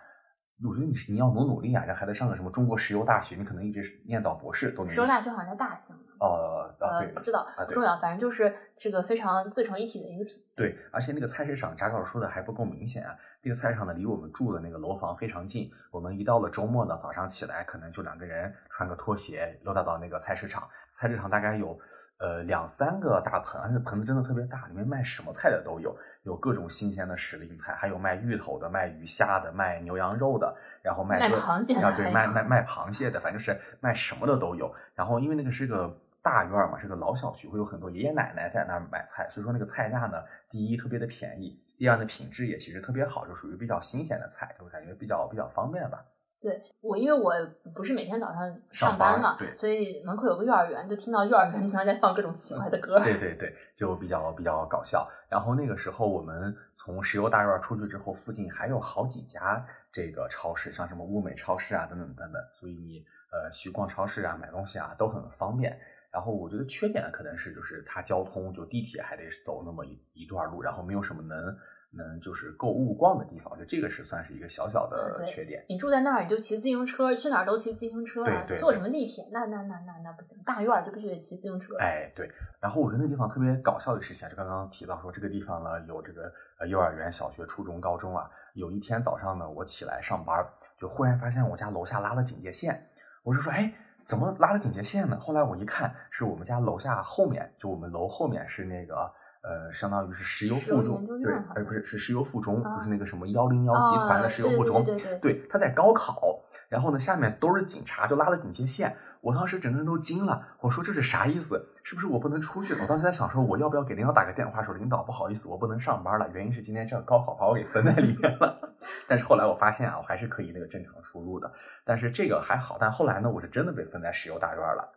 [0.68, 4.92] 我觉得你是你要努努力啊，让孩子上个什么中国石油大学，你可能一直念到博士都能。
[4.92, 5.96] 石油大学好像在大兴。
[6.20, 10.56] 呃呃，不知道，不重要，反正就是这个非常自成一体的一个体系。
[10.56, 13.16] 对，而且那个菜市场，扎老师说的还不够明显啊。
[13.44, 15.70] 那个菜市场呢，离我们住的那个楼房非常近。
[15.92, 20.68] 我们一到了周末呢，早上起来可能就两个人穿个拖鞋溜达到那个菜市场。
[20.92, 21.80] 菜市场大概有
[22.20, 25.96] 呃两三个大棚，而且盆子真的特别大，里面卖什么菜的都有。
[26.28, 30.54] 有各种新鲜的时令菜，还有卖芋头的、卖鱼虾的、卖牛羊肉的，
[30.84, 34.70] 然后卖螃蟹啊，对，卖卖卖螃蟹的，反正是卖什么的都有。
[34.94, 46.04] 然后因为那个是个大院嘛，是个老小区，会有很多爷爷奶奶在那儿买菜，所以说那个菜价呢，第一特别的便宜，第二呢品质也其实特别好，就属于比较新鲜的菜，就感觉比较比较方便吧。
[46.40, 47.34] 对我，因为我
[47.74, 53.00] 不是每天早上上班嘛，对，所以门口有个幼儿园，就听到幼儿园 经常在放各种奇怪的歌。
[53.00, 55.08] 对对对，就比较比较搞笑。
[55.30, 65.78] 然后那个时候我们从石油大院出去之后，附近还有好几家这个超市，像什么物美超市啊等等等等，所以你呃去逛超市啊买东西啊都很方便。
[66.12, 71.58] 然后我觉得缺点可能是就是它交通就地铁还得走那么一一段路，然后没有什么能。
[71.92, 75.66] 能就是购物逛的地方，就这个是算是一个小小的缺点。
[75.70, 78.46] 你住在那儿，你就骑自行车，去哪儿都骑自行车啊。
[78.60, 79.26] 坐什么地铁？
[79.32, 81.76] 那那那那那不行，大院就必须得骑自行车。
[81.80, 82.30] 哎，对。
[82.60, 88.30] 然后我觉得那地方特别搞笑的事情，就刚刚提到说这个地方呢有这个呃幼儿园、小学、初中、高中啊。
[88.54, 90.46] 有一天早上呢，我起来上班，
[90.78, 92.90] 就忽然发现我家楼下拉了警戒线，
[93.24, 93.74] 我就说，哎，
[94.04, 95.18] 怎么拉了警戒线呢？
[95.20, 99.12] 后来我一看，是我们家楼下后面，就我们楼后面是那个。
[99.48, 111.66] 呃，相当于是石油附中，对，而不是是石油附中，就是那个什么幺零幺集团的石油附中，对对对，他在高考，然后呢，下面都是警察，就拉了警戒线，我当时整个人都惊了，我说这是啥意思？
[111.82, 112.74] 是不是我不能出去？
[112.74, 118.76] 我当时在想说，我要不要给领导打个电话说，领导不好意思，我不能上班了，原因是今天这个高考把我给分在里面了。
[119.08, 121.50] 但是后来我发现啊，我还是可以那个正常出入的，
[121.86, 124.90] 但是这个还好，但后来呢，我是真的被分在石油大院了，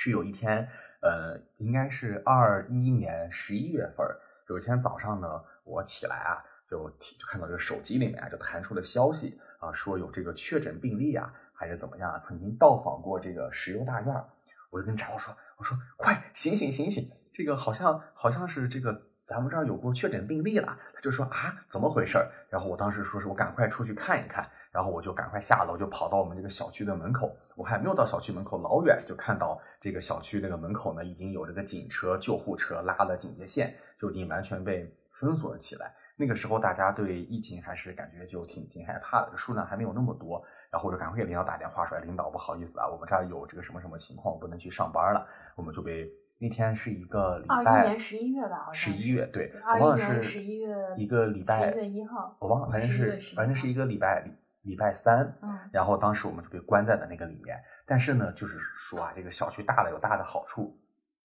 [0.00, 0.66] 是有一天。
[1.02, 4.06] 呃，应该是二一年十一月份，
[4.48, 5.26] 有一天早上呢，
[5.64, 14.14] 我起来啊，就就看到这个手机里面啊，就弹出了消息啊，说有这个确诊病例啊，还是怎么样，曾经到访过这个石油大院。
[14.70, 20.78] 我就跟柴火说，我说快醒醒醒醒，这个好像好像是这个咱们这儿有过确诊病例了。
[20.94, 22.30] 他就说啊，怎么回事儿？
[22.50, 24.46] 然后我当时说是我赶快出去看一看。
[24.72, 27.36] 然后我就赶快下楼，就跑到我们这个小区的门口。
[27.56, 35.92] 我还没有到小区门口，老远就看到这个小区那个门口呢，已经有这个警车、救护车拉了警戒线，就已经完全被封锁了起来。
[36.16, 40.42] 那个时候大家对疫情还是感觉就挺挺害怕的，数量还没有那么多。
[40.70, 46.08] 然后我就赶快给领导打电话说：“领导，不好意思啊，我们这儿有这个什么什么情况，不能去上班了。”我们就被
[46.38, 54.24] 那天是一个礼拜，二一年十一月吧，十一月对，二一年十一月一个礼拜，十一月一号，我忘了，反正是反正是一个礼拜。
[54.62, 57.58] 礼拜三，嗯，然后当时我们就被关在了那个里面。
[57.86, 60.78] 但是呢，就是说啊，这个小区大了有大的好处，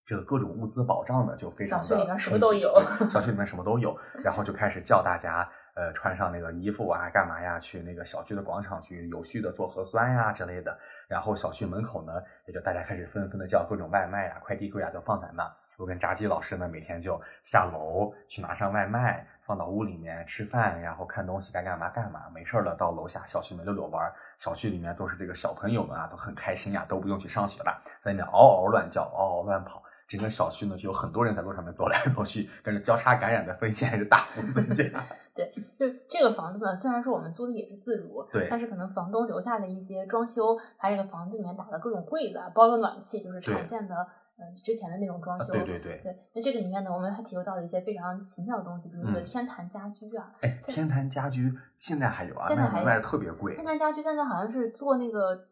[0.06, 1.86] 这个各种物资保障呢就非常的。
[1.86, 2.82] 小区里面什么都有。
[3.10, 7.60] 小区里面什么都有，然后就开始叫大家，呃，穿上那个衣服啊，干嘛呀？
[7.60, 10.78] 去那个小区的广场去有序的做核酸呀之类的。
[11.08, 12.14] 然后小区门口呢，
[12.48, 15.44] 也就大家开始纷纷的叫各种外卖呀、快递柜啊，都放在那。
[15.78, 22.24] 我跟炸鸡老师呢，每天就下楼去拿上外卖，放到屋里面吃饭，然后看东西，该干嘛干嘛。
[22.34, 24.12] 没事了，到楼下小区里面溜溜弯。
[24.38, 29.82] 小区里面都是这个小朋友们啊，都很开心呀，都不用去上学了，在里面嗷嗷乱叫，嗷嗷乱跑。
[30.08, 34.84] 整个小区呢，就有很多人在路上面走来走去，跟着交叉感染的风险还是大幅增加。
[35.34, 44.08] 对，就这个房子呢，虽然说我们租的也是自如，对，但是可能房东留下的一些装修，还这个房子里面打的各种柜子，包括暖气，就是常见的。
[44.38, 46.18] 嗯，之前的那种装修，对对对，对。
[46.34, 50.30] 那这个里面呢，我们还体会到了一些非常奇妙的东西，比如说天坛家居啊。
[50.42, 53.56] 哎，天坛家居现在还有啊，现在还卖的特别贵。
[53.56, 55.48] 天坛家居现在好像是做那个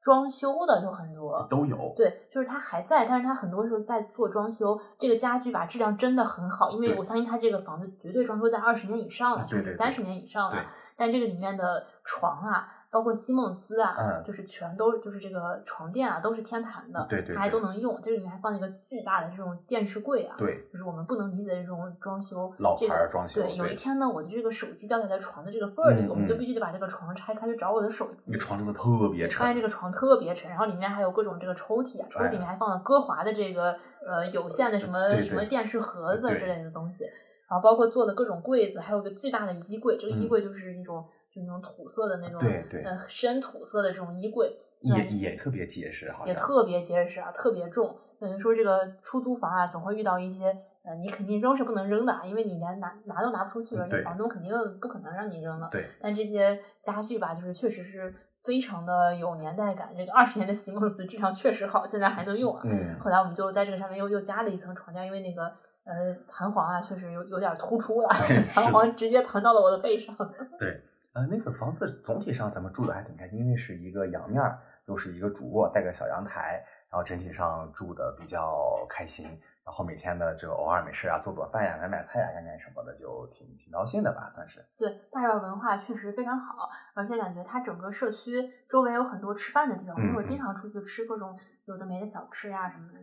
[0.00, 1.92] 装修的，就很多都有。
[1.96, 4.80] 对，就是它还在，但是它很多时候在做装修。
[5.00, 10.64] 这个家居吧，质量真的很好，因为我相信它这个房子绝对装修在二十年以上了，甚至三十年以上了。
[10.96, 12.74] 但这个里面的床啊。
[12.90, 18.00] 包括西梦思啊，嗯，就是全都就是这个床垫啊，都是天坛的，对对，它还都能用。
[18.00, 23.42] 这个里面还放了一个巨大的这种电视柜啊，对，就是我们不能理解的这种装修，老牌装修。
[23.42, 28.32] 对，有一天呢，我的这个手机掉在床的这个缝儿里，我们就必须得把这个床拆开去找我的手机。
[28.32, 33.76] 这床真的特别沉，发现这个床特别沉，然后里面还有各种这个抽屉啊，抽屉里面还放了歌华的这个
[34.06, 37.04] 呃有线的什么什么电视盒子之类的东西，
[37.50, 41.04] 然后包括做的各种柜子，还有个巨大的衣柜，这个衣柜就是一种。
[41.38, 47.96] 就那种土色的那种，对对，嗯，深土色的这种衣柜，也也特别结实，好像也特别结实啊，特别重。
[48.20, 50.46] 等于说这个出租房啊，总会遇到一些，
[50.82, 55.68] 呃，你肯定扔是不能扔的，因为你连拿拿都拿不出去，而且房东肯定不可能让你扔了。
[55.70, 55.88] 对。
[56.02, 58.12] 但这些家具吧，就是确实是
[58.42, 59.92] 非常的有年代感。
[59.96, 62.62] 这个二十年的席梦思质量确实好，现在还能用啊。
[62.64, 62.98] 嗯。
[62.98, 65.44] 后来我们就在这个上面又又加了一层床垫，因为那个
[65.84, 68.08] 呃弹簧啊，确实有有点突出了，
[68.52, 70.12] 弹簧直接弹到了我的背上。
[70.58, 70.82] 对。
[71.18, 74.56] 呃，那个房子总体上咱们住的还挺开心，因为是一个阳面儿，
[74.86, 79.26] 又是一个主卧，带个小阳台，然后整体上住的比较开心。
[79.64, 84.64] 然后每天呢，就偶尔没事啊，做做饭呀，买买菜呀，干干什么的，就挺挺高兴的吧，算是。
[84.78, 93.00] 对，大院文化确实非常好，而且感觉它整个社区周围有很多吃饭的地方，我经常出去吃各种有的没的小吃呀什么的。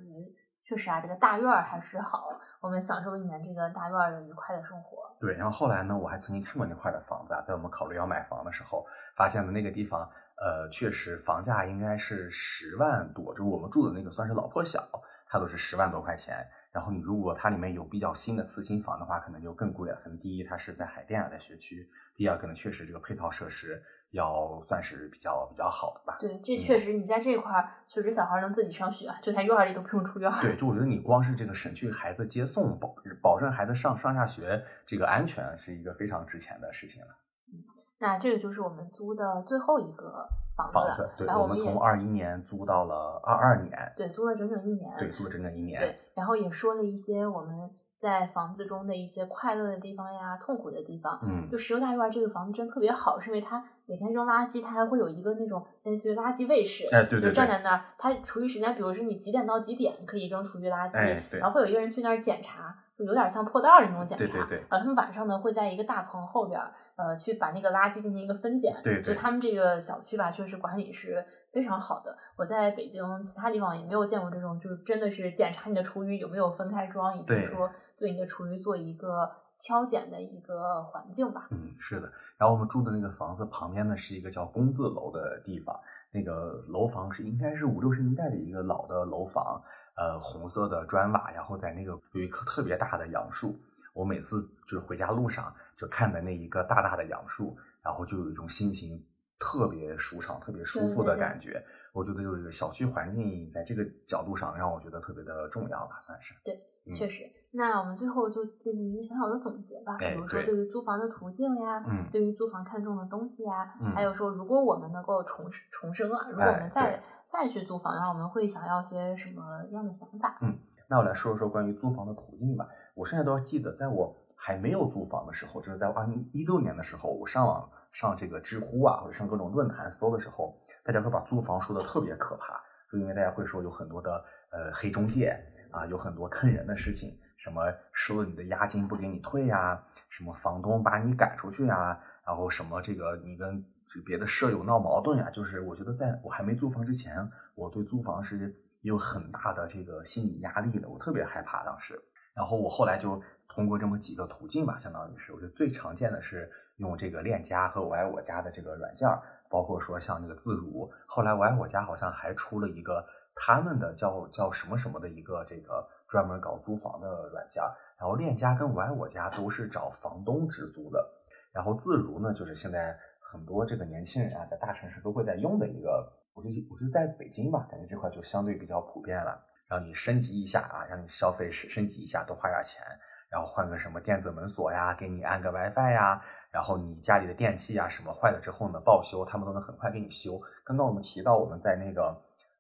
[0.65, 2.27] 确实啊，这个大院儿还是好，
[2.59, 4.97] 我们享受一年这个大院儿的愉快的生活。
[5.19, 8.83] 对，然后后来呢，我还曾经看过那块的房子啊，在我们考虑要买房的时候，
[9.15, 14.83] 发现的那个地方，呃，确实房价应该是十万多，就是我们住的那个算是老破小，
[15.27, 16.43] 它都是十万多块钱。
[16.71, 19.97] 然后你如果它里面有比较新的次新房的话，可能就更贵了。
[20.01, 23.83] 可能第一它是在海淀啊，在学区；第二可能确实这个配套设施
[24.15, 26.17] 要算是比较比较好的吧。
[26.19, 30.31] 对，这确实你在这块儿，确实小孩能自己上学，就在院儿里都不用出院。
[30.41, 37.07] 对，就我觉得你光是这个省去孩子接送，保保证孩子上上下学这个安全，是一个非常值钱的事情了。
[37.53, 37.63] 嗯，
[37.99, 40.27] 那这个就是我们租的最后一个。
[40.71, 47.69] 房子，对，我们从二一年租到了二二年，对，租了整整一年，对，租了整整一年，对，然后也说了一些我们
[47.99, 66.61] 在房子中的一些快乐的地方呀，痛苦的地方，嗯，就石油大院这个房子真特别好，是因为它每天扔垃圾，它还会有一个那种类似于垃圾卫士，哎，对对，就站在那儿，它厨余时间，比如说你几点到几点可以扔厨余垃圾，哎，对，然后会有一个人去那儿检查，就有点像破道儿那种检查，对对对，然后他们晚上呢会在一个大棚后边。
[66.97, 72.17] 呃，去把那个垃圾进行一个分拣，对，就他们这个小区吧，确实管理是非常好的。
[72.37, 79.29] 我在北京其他地方也没有见过这种，就是真的是检查你的厨余有没有分开装，以及说对你的厨余做一个
[79.61, 81.47] 挑拣的一个环境吧。
[81.51, 82.11] 嗯，是的。
[82.37, 85.79] 然后我们住的那个房子旁边呢，是一个叫工字楼的地方，
[86.11, 89.61] 那个楼房是应该是五六十年代的一个老的楼房，
[89.95, 93.55] 呃，红色的砖瓦，然后在那个有一棵特别大的杨树。
[93.93, 99.01] 我每次就是回家路上就看的那一个大大的杨树，然后就有一种心情
[99.39, 101.63] 特别舒畅、特别舒服的感觉。
[101.93, 106.35] 我觉得就是小区环境在这个角度上让我觉得特别的重要吧，算是。
[106.43, 106.61] 对，
[106.93, 107.23] 确实。
[107.51, 120.37] 那我们最后就进行一个小小的总结吧，比如说对于租房的途径呀，嗯，对于租房看中的东西呀，嗯，还有说如果我们能够重重生啊，如果我们再再去租房，的话我们会想要些什么样的想法？
[120.41, 120.53] 嗯，
[120.89, 122.67] 那我来说一说关于租房的途径吧。
[122.93, 132.61] 我现在都要记得，在我还没有租房的时候，就是在二零一六年的时候，我上网上这个知乎啊，或者上各种论坛搜的时候，大家会把租房说的特别可怕，
[132.91, 134.11] 就因为大家会说有很多的
[134.51, 135.41] 呃黑中介
[135.75, 143.63] 啊，有很多坑人的事情，什么收了你的押金不给你退呀，什么房东把你赶出去呀，然后什么这个你跟
[144.05, 152.01] 别的舍友闹矛盾呀，就是我觉得在我还没租房之前，我对租房是有很大的这个心理压力的，我特别害怕当时。
[152.33, 159.07] 然后我后来就通过这么几个途径吧，相当于是，我觉得最常见的是用这个链家和我爱我家的这个软件
[159.49, 167.61] 包括说像那个自如，后来我爱我家好像还出了一个他们的叫叫什么什么的一个这个专门搞租房的软件
[167.99, 171.05] 然后链家跟我爱我家都是找房东直租的，
[171.51, 179.43] 然后自如呢，就是现在很多这个年轻人啊，在大城市都会在用的一个，我觉得我觉得在北京吧，感觉这块就相对比较普遍了。
[179.67, 182.83] 让你升级一下啊，让你消费升升级一下，多花点钱，
[183.31, 186.21] 然后换个什么电子门锁呀，给你安个 WiFi 呀，
[186.51, 190.39] 然后你家里的电器啊什么坏了之后呢，报修他们都能很快给你修。
[190.63, 192.15] 刚刚我们提到我们在那个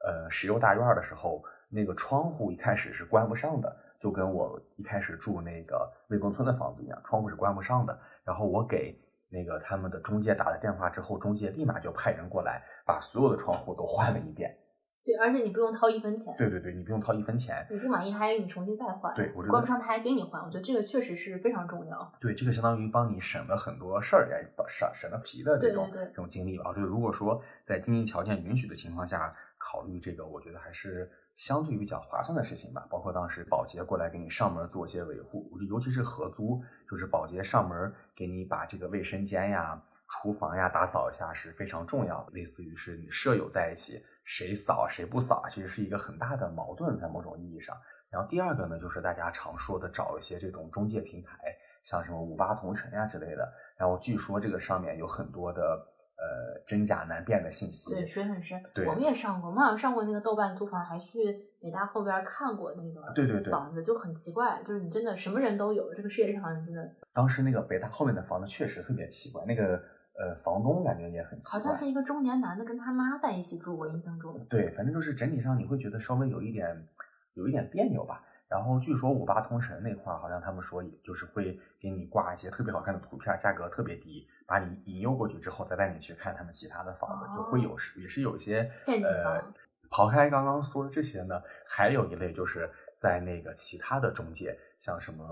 [0.05, 7.99] 呃石油大院的时候，那个窗户一开始是关不上的，就跟我一开始住那个魏公村的房子一样，窗户是关不上的。
[8.23, 8.97] 然后我给
[9.29, 14.55] 那个他们的中介打了电话之后，中介立马就派人过来，把所有的窗户都换了一遍。
[15.03, 16.33] 对，而且你不用掏一分钱。
[16.35, 17.63] 对对对，你不用掏一分钱。
[17.69, 19.13] 你不满意，他还给你重新再换。
[19.13, 22.11] 对，我关不上他还给你换，我觉得这个确实是非常重要。
[22.19, 26.73] 对，这个相当于帮你省了很多事儿，也省省了皮的这种这种经历吧。
[26.73, 32.87] 就如果说在经济条件允许的情况下考虑这个，我觉得还是相对比较划算的事情吧。
[32.89, 39.81] 包括当时保洁过来给你上门做一些维护，尤其是合租，就是保洁上门给你把这个卫生间呀。
[40.07, 47.75] 厨房呀，打扫一下是非常重要的，类似于是你舍友在一起，谁扫谁不扫，其实是一个很大的矛盾，在某种意义上。
[48.11, 51.37] 然后第二个呢，就是大家常说的找一些这种中介平台，
[51.83, 53.51] 像什么五八同城呀之类的。
[53.75, 55.94] 然后据说这个上面有很多的。
[56.17, 58.61] 呃，真假难辨的信息，对，水很深。
[58.73, 66.89] 对，我们也上过，我们好像上过那个豆瓣租房，还去北大后边看过那个，对对对，房子就很奇怪，就是你真的什么人都有，这个世界上真的。
[67.13, 69.75] 当时那个北大后面的房子确实特别奇怪，那个
[70.17, 74.39] 呃房东感觉也很奇怪，好像是一个中年男的跟他妈在一起住，我印象中。
[74.49, 76.87] 对，反正就是整体上你会觉得稍微有一点，
[77.33, 78.23] 有一点别扭吧。
[78.47, 88.71] 然后据说五八同城那块儿，好像他们说，也就是会给你挂一些特别好看的图片，价格特别低，把你引诱过去之后，再带你去看他们其他的房子，就会有是也是有一些
[89.03, 89.41] 呃，
[89.89, 95.25] 刨开刚刚说的这些呢，还有一类就是在那个其他的中介，像什么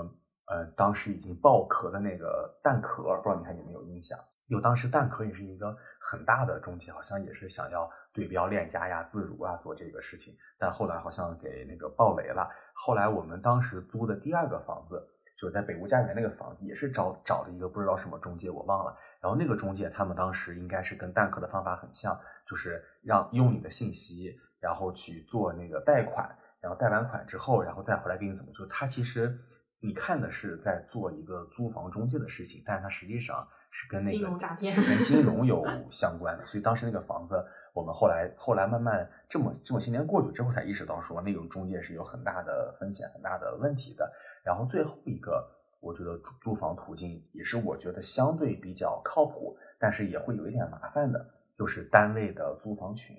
[0.47, 4.19] 呃，当时已经爆壳的那个蛋壳，不知道你还有没有印象？
[4.47, 12.49] 有当时蛋壳也是一个很大的中介，好像也是想要对标链家呀、自如啊做这个事情，但后来好像给那个爆雷了。
[12.85, 15.01] 后来我们当时租的第二个房子，
[15.39, 18.93] 就是在北屋家园那个房子，也是找找了一个不知道什么中介，我忘了。
[19.21, 26.29] 然后那个中介他们当时应该是跟蛋壳的方法很像，就是让用你的信息，然后去做那个贷款，
[26.59, 28.67] 然后贷完款之后，然后再回来给你怎么做。
[28.67, 29.33] 他其实
[29.79, 36.45] 你看的是在做一个租房中介的事情，但是他实际上是跟那个金融诈骗是跟金融有相关的。
[36.45, 37.41] 所以当时那个房子，
[37.73, 44.11] 我们后来后来慢慢这么这么些年过去之后，才意识到说那种中介是有很大的风险、很大的问题的。
[44.43, 45.45] 然后最后一个，
[45.79, 51.25] 我觉得租租房途径也是我觉得相对比较靠谱，但是也会有一点麻烦的，
[51.57, 53.15] 就是单位的租房群。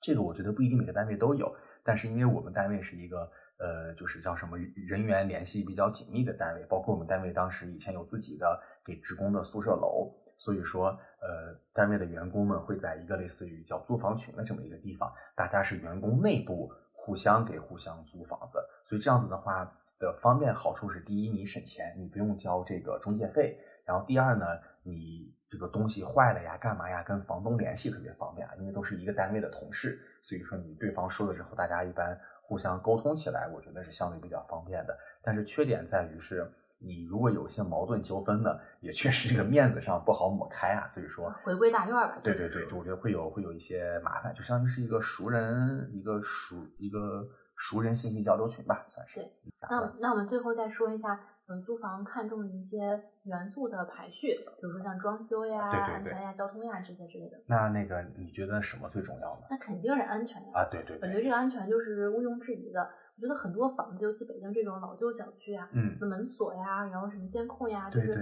[0.00, 3.30] 这个我觉得不一定每个单位都有，但是因为我们单位是一个。
[3.58, 19.64] 呃，就是叫什么人员联系比较紧密的单位，包括我们单位当时以前有自己的给职工的宿舍楼，所以说，呃，单位的员工们会在一个类似于叫租房群的这么一个地方，大家是员工内部互相给互相租房子，所以这样子的话
[19.98, 23.56] 的方便好处是，第一你省钱，你不用交这个中介费，
[23.86, 24.46] 然后第二呢，
[24.82, 32.20] 你这个东西坏了呀，干嘛呀，跟房东联系特别方便啊，因为都是一个单位的同事，所以说你对方说了之后，大家一般。
[32.44, 34.98] 互相沟通起来，我觉得是相对比较方便的。
[35.22, 36.52] 但是缺点在于是，
[36.84, 40.88] 你如果有些矛盾纠纷呢，也确实这个面子上不好抹开啊。
[40.88, 42.18] 所以说，回归大院吧。
[42.22, 47.26] 对对对，我觉得会有会有一些麻烦，就相当于是一个熟人，一个熟一个
[47.56, 49.20] 熟人信息交流群吧，算是。
[49.20, 51.20] 对，那那我们最后再说一下。
[51.48, 52.78] 嗯，租房看中的一些
[53.24, 57.36] 元素的排序，比如说像装修呀、安全呀、交通呀这些之类的。
[57.46, 59.46] 那那个你觉得什么最重要呢？
[59.50, 60.48] 那肯定是安全呀！
[60.54, 60.96] 啊，对对。
[61.02, 62.88] 我觉得这个安全就是毋庸置疑的。
[63.22, 65.68] 我觉得很多房子，尤其北京这种老旧小区啊，
[66.00, 68.12] 嗯，门锁呀，然后什么监控呀，就是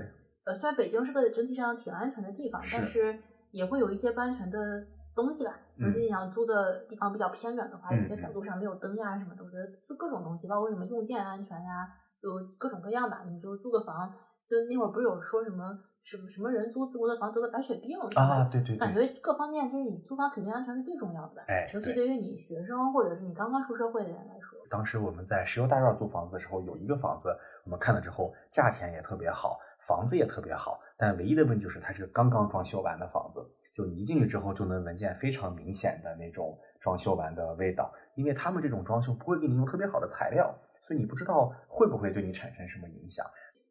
[0.45, 3.19] 呃，虽然北京是个整体上挺安全的地方，但是
[3.51, 5.59] 也会有一些不安全的东西吧。
[5.77, 11.89] 尤其你想租的地方比较偏远的话，有些小路上没有灯呀什么的，我觉得就各种东西，包括什么用电安全呀。
[12.21, 12.29] 就
[12.59, 14.13] 各种各样吧，你就租个房，
[14.47, 15.73] 就那会儿不是有说什么
[16.05, 18.09] 什么什么人租自国的房得了白血病啊？
[18.53, 24.60] 对对，感觉各方面就是你租房肯定安全是最重要的，哎，尤其对于你学生或者是你刚刚出社会的人来说。
[24.71, 33.45] 当时我们在石油大院租房子的时候，有一个房子，我们看了之后，价钱也特别好，房子也特别好，但唯一的问题就是它是个刚刚装修完的房子，
[33.75, 40.55] 就你一进去之后就能闻见非常明显的那种装修完的味道，因为他们这种装修不会给你用特别好的材料。
[40.83, 43.25] 所以你不知道会不会对你产生什么影响？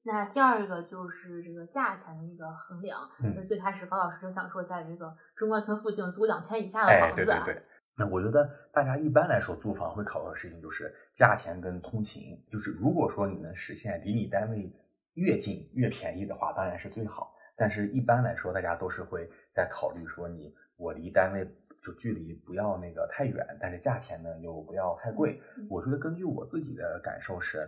[0.03, 2.97] 那第二个就是这个价钱的一个衡量。
[3.21, 7.15] 嗯，最开始高老师就想说，在这个中关村附近租两千以下的房子。
[7.17, 7.61] 对对对。
[7.99, 12.41] 那我觉得大家一般来说租房会考虑的事情就是价钱跟通勤。
[12.49, 14.73] 就是如果说你能实现离你单位
[15.15, 17.35] 越近越便宜的话，当然是最好。
[17.57, 21.47] 但是一般来说，大家都是会在考虑说你我离单位。
[21.81, 25.41] 就距离不要那个太远，但是价钱呢又不要太贵。
[25.69, 27.59] 我觉得根据我自己的感受是，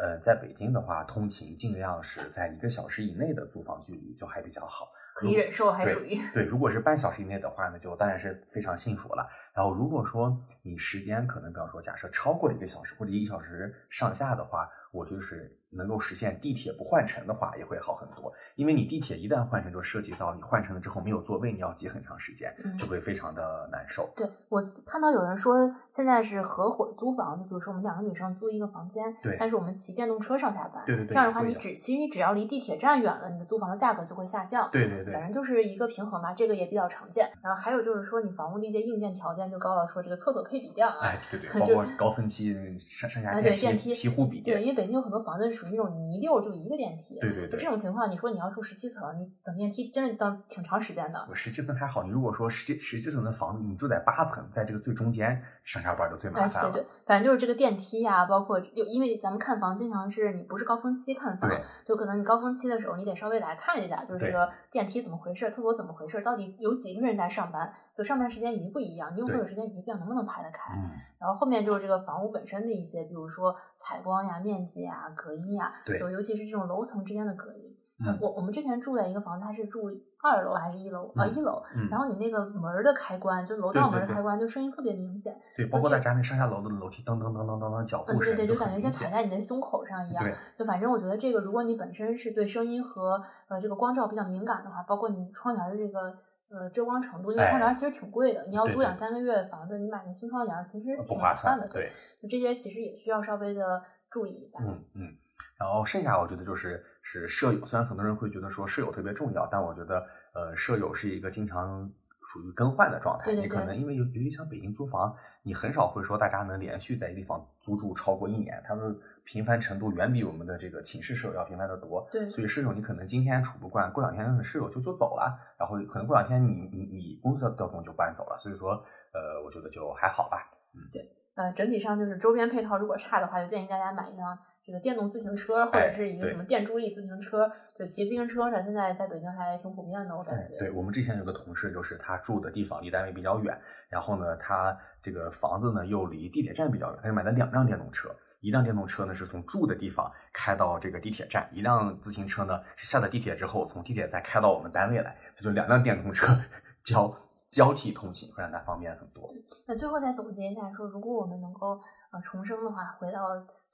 [0.00, 6.44] 呃，在北京的话，通勤尽量是在一个小时以内的租房距离就还比较好，可以忍受，还属于对。
[6.44, 9.26] 如果是半小时以内的话呢，就当然是非常幸福了。
[9.54, 18.32] 然后如果说你时间可能，比方说假设超过了一个小时或者一个小时上下的话，我就是能够实现地铁不换乘的话，也会好很多。
[18.54, 24.08] 因为你地铁一旦换乘，就涉及到你换乘了之后没有座位，你要挤很长时间，就会非常的难受。
[24.16, 25.56] 对我看到有人说，
[25.92, 34.68] 现在是合伙租房，就比如说我们两个女生租一个房间，对，但是我们骑电动车上下班，对对对，这样的话你只其实你只要离地铁站远了，你的租房的价格就会下降。
[34.70, 37.30] 对对对，反正就是一个平衡吧，这个也比较常见。
[37.42, 45.66] 然后还有就是说，你房屋的一些硬件条件，就高了说这个厕所配比掉啊，哎对对， 包括高峰期上上下电梯梯户比电，对，因为北京有很多房子是。
[45.66, 51.26] 那种泥溜就一个电梯，对对对，这种情况，你说你要住十七层，你等电梯真的等挺长时间的。
[51.28, 56.70] 我十七层还好，你如果说十十七层的房子，你住在八层，在这个最中间，上下班就最麻烦了。
[56.70, 61.48] 对对，反正就是这个电梯呀，包括有，因为咱们看房经常是你不是高峰期看房，
[61.84, 70.74] 就可能你高峰期的时候，你得稍微来看一下，就是这个电梯怎么回事，厕所怎么回事，到底有几个人在上班，就上班时间一不一样，你用厕所时间一不一样，能不能排得开？
[71.20, 77.75] 然后后面就是这个房屋本身的一些，比如说采光呀、面积呀、隔音呀，对，尤其是这种楼层之间的隔音。
[78.20, 79.90] 我我们之前住在一个房子，它是住
[80.22, 81.26] 二楼还是一楼啊？
[81.26, 81.62] 一楼。
[81.90, 85.34] 然后你那个门的开关，就楼道门的开关，就声音特别明显。
[85.56, 90.24] 对，包括在家里上下楼的楼梯，噔噔噔噔噔噔脚步声，对对，就感觉在踩在你的胸口上一样。
[90.58, 96.16] 就反正我觉得这个，如果你本身是对声音和呃这个光照比较敏感的话，包括你窗帘的这个。
[96.48, 101.66] 呃，遮光程度，因为窗帘其实挺贵的，你要租两三个月房子，你买个新窗帘其实挺划算的。
[101.66, 101.90] 对，
[102.22, 104.60] 就这些其实也需要稍微的注意一下。
[104.62, 105.16] 嗯嗯，
[105.58, 111.90] 然后剩下我觉得就是是舍友，虽然很多人会觉得说舍友特别重要，但我觉得呃舍友是一个经常
[112.22, 113.26] 属于更换的状态。
[113.26, 122.06] 对对你可能因为尤尤其像北京租房，你很少会说大家能连续在一个地方租住超过一年，他们频繁程度远比我们的这个寝室舍友要频繁的多。
[122.12, 128.36] 对所以舍友你可能今天处不惯，过两天舍友就就走了，然后可能过两天你你你工作调动就搬走了。
[128.38, 128.72] 所以说，
[129.14, 130.50] 呃，我觉得就还好吧。
[130.74, 137.48] 嗯，对呃，整体上就是周边配套如果差的话，就建议大家买一辆这个电动自行车，或者是一个什么电助力自行车。
[137.78, 140.58] 就骑自行车呢，现在在北京还挺普遍的，我感觉。
[140.58, 143.56] 对我们之前有个同事，就是他住的地方离单位比较远，
[143.88, 148.08] 然后呢，他这个房子呢又离地铁站比较远，他就买了两辆电动车。
[148.40, 156.26] 一辆电动车呢是从住的地方开到这个地铁站，一辆自行车呢是下了地铁之后从地铁再开到我们单位来，他就两辆电动车
[156.84, 157.12] 交
[157.48, 159.32] 交替通勤，会让他方便很多。
[159.66, 161.80] 那最后再总结一下说，如果我们能够
[162.10, 163.20] 呃重生的话，回到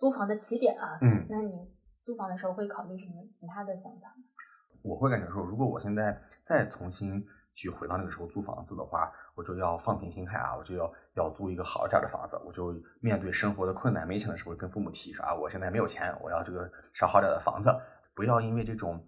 [0.03, 1.53] 租房的起点啊，嗯，那你
[2.03, 4.25] 租房的时候会考虑什么其他的想法吗？
[4.83, 7.25] 我会感觉说，如果我现在再重新
[7.55, 17.71] 去回到那个时候租房子的话，我就要放平心态啊，我就要要租一个好一点的房子，我就面对生活的困难没钱的时候，跟父母提说啊，我现在没有钱，我要这个稍好点的房子，
[18.13, 19.01] 不要因为这种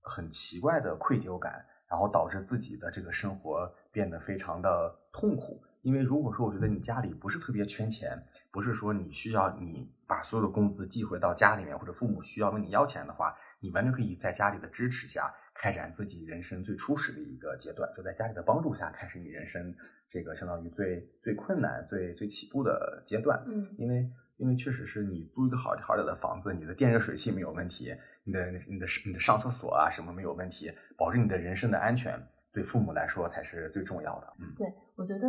[0.00, 5.62] 很奇怪的愧疚感，然后导致自己的这个生活变得非常的痛苦。
[5.82, 19.74] 因为如果说我觉得你家里不是特别缺钱，不是说你需要你把所有的工资寄回到家里面，或者父母需要问你要钱的话，你完全可以在家里的支持下开展自己人生最初始的一个阶段，就在家里的帮助下开始你人生
[20.08, 23.42] 这个相当于最最困难、最最起步的阶段。
[23.46, 32.16] 嗯因为因为确实是你租一个好好点的房子，你的电热水器没有问题，你的你的你的上厕所啊什么没有问题，保证你的人身的安全，
[32.52, 34.32] 对父母来说才是最重要的。
[34.38, 35.28] 嗯，对，我觉得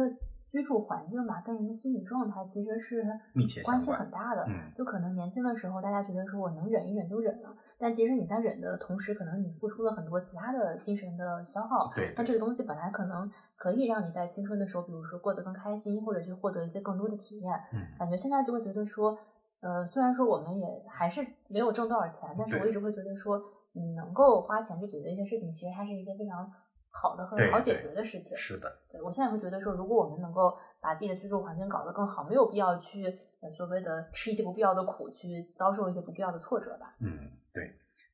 [0.50, 4.44] 居住环境吧，跟人的心理状态其实是密切关系很大的。
[4.48, 11.92] 嗯就可能年轻的时候，大家觉得说我能忍一忍就忍了，但其实你在忍的同时，可能你付出了很多其他的精神的消耗。
[11.96, 17.54] 对那这个东西本来可能可以让你在青春的时候，比如说过得更开心，或者去获得一些更多的体验。
[17.74, 19.18] 嗯感觉现在就会觉得说，
[19.62, 23.40] 呃，虽然说我们也还是没有挣多少钱，但是我一直会觉得说，
[23.74, 26.50] 你能够花钱去解决一些事情，其实它是一件非常
[26.92, 28.36] 好的、和好解决的事情。
[28.36, 33.06] 是的，对我现在会觉得说，如果我们能够把自己的居住环境搞得更好，没有必要去
[33.42, 36.96] 呃所谓的吃一些不必要的苦，去遭受一些不必要的挫折吧。
[37.00, 37.72] 嗯，对。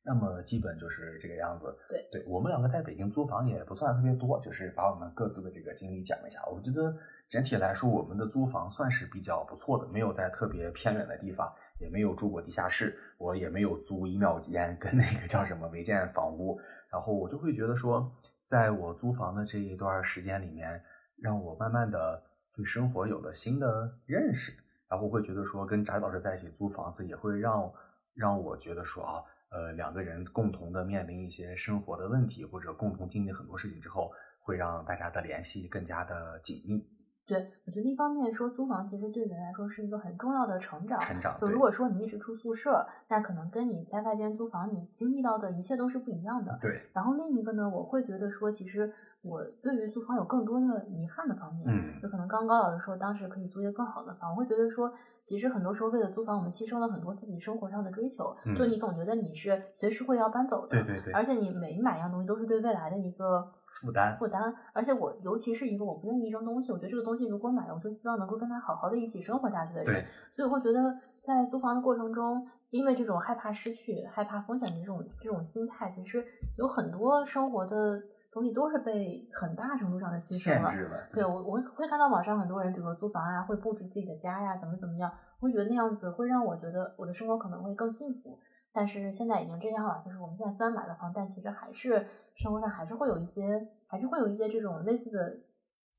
[0.08, 1.76] 那么基本就是这个样子。
[1.88, 6.40] 对，对我们两个在北京租房也不算特别多，就是把我们各自的这个经历讲一下。
[6.46, 6.96] 我觉得
[7.28, 16.56] 整体来说，我们的租房算是比较不错的，没有在特别偏远的地方，也没有住过地下室，我也没有租衣帽间跟那个叫什么违建房屋。
[16.88, 18.08] 然后我就会觉得说，
[18.48, 20.82] 在我租房的这一段时间里面，
[21.18, 22.22] 让我慢慢的
[22.54, 24.52] 对生活有了新的认识。
[24.88, 27.72] 然后会觉得说，跟翟老师在一起租房子，也会让
[28.14, 36.88] 让我觉得说啊，呃，两个人共同的面临一些生活的问题，或者共同经历很多事情之后，会让大家的联系更加的紧密。
[37.26, 41.00] 对，我觉得一方面说租房其实对人来说是一个很重要的成长。
[41.00, 46.56] 成长就如果说你一直住宿舍，那可能跟你在外边租房，你经历到的一切都是不一样的。
[46.62, 48.92] 对，然后另一个呢，我会觉得说，其实
[49.22, 51.66] 我对于租房有更多的遗憾的方面。
[51.68, 54.92] 嗯就可能刚刚高老师说，当时可以租一个更好的房，我会觉得说，
[55.24, 58.36] 其实很多时候为了租房，我们牺牲了很多自己生活上的追求。
[58.44, 64.54] 嗯就你总觉得你是随时会要搬走的，对对对而且你每买一样东西都是对未来的一个负担负担。
[64.72, 69.86] 而且我尤其是一个我不愿意扔东西，我觉得这个东西如果买了，我就希望能够跟他好好的一起生活下去的人。
[69.86, 76.24] 对，所以我会觉得在租房的过程中，因为这种害怕失去、害怕风险的这种这种心态，其实
[76.56, 80.72] 有很多生活的东西都是被很大程度上的牺牲了。
[81.12, 88.38] 对我，我会看到网上很多人，比如说租房啊，会布置自己的家呀，怎么怎么样，我会觉得那样子会让我觉得我的生活可能会更幸福。
[88.76, 95.38] 但是现在已经这样了，就是我们现在虽然买了房，但其实还是生活上还是会有一些，还是会有一些这种类似的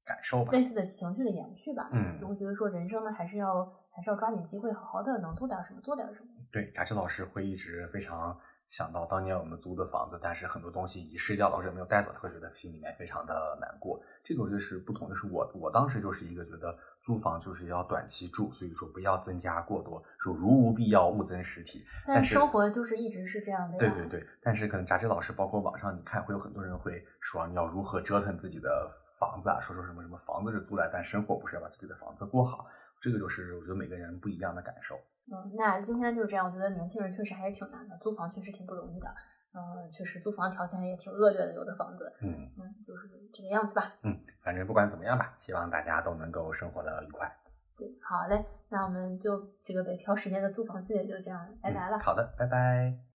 [0.05, 1.89] 感受吧类似的情绪的延续吧。
[1.91, 6.27] 嗯就会觉得说人生呢，还是要还是要抓紧机会，好好的能做点什么做点什么。
[6.51, 14.01] 对，贾志老师会一直非常想到当年我们租的房子，但是很多东西遗失掉了或者没有带走，他会觉得心里面非常的难过。
[14.23, 21.85] 这个我觉得是不同，就是我我当时就是一个觉得租房就是要短期住，所以说不要增加过多，说如无必要勿增实体。
[22.05, 23.79] 但是生活就是一直是这样的呀。
[23.79, 32.67] 对对对，但是可能扎志老师，包括网上你看，会有很多人会说你要如何折腾自己的房子啊，说说什么什么房子是租来，但生活不是要把自己的房子过好。
[32.99, 34.99] 这个就是我觉得每个人不一样的感受。
[35.31, 36.45] 嗯，那今天就是这样。
[36.45, 39.07] 我觉得年轻人确实还是挺难的，租房确实挺不容易的。
[39.53, 42.11] 嗯，确实租房条件也挺恶劣的，有的房子。
[42.21, 43.93] 嗯嗯，就是这个样子吧。
[44.03, 47.29] 嗯，反正不管怎么样吧，希望大家都能够生活的愉快。
[47.77, 51.97] 对，好嘞，那我们就这个北漂十年的租房记也就这样，拜拜了。
[51.97, 52.97] 嗯好的，拜拜。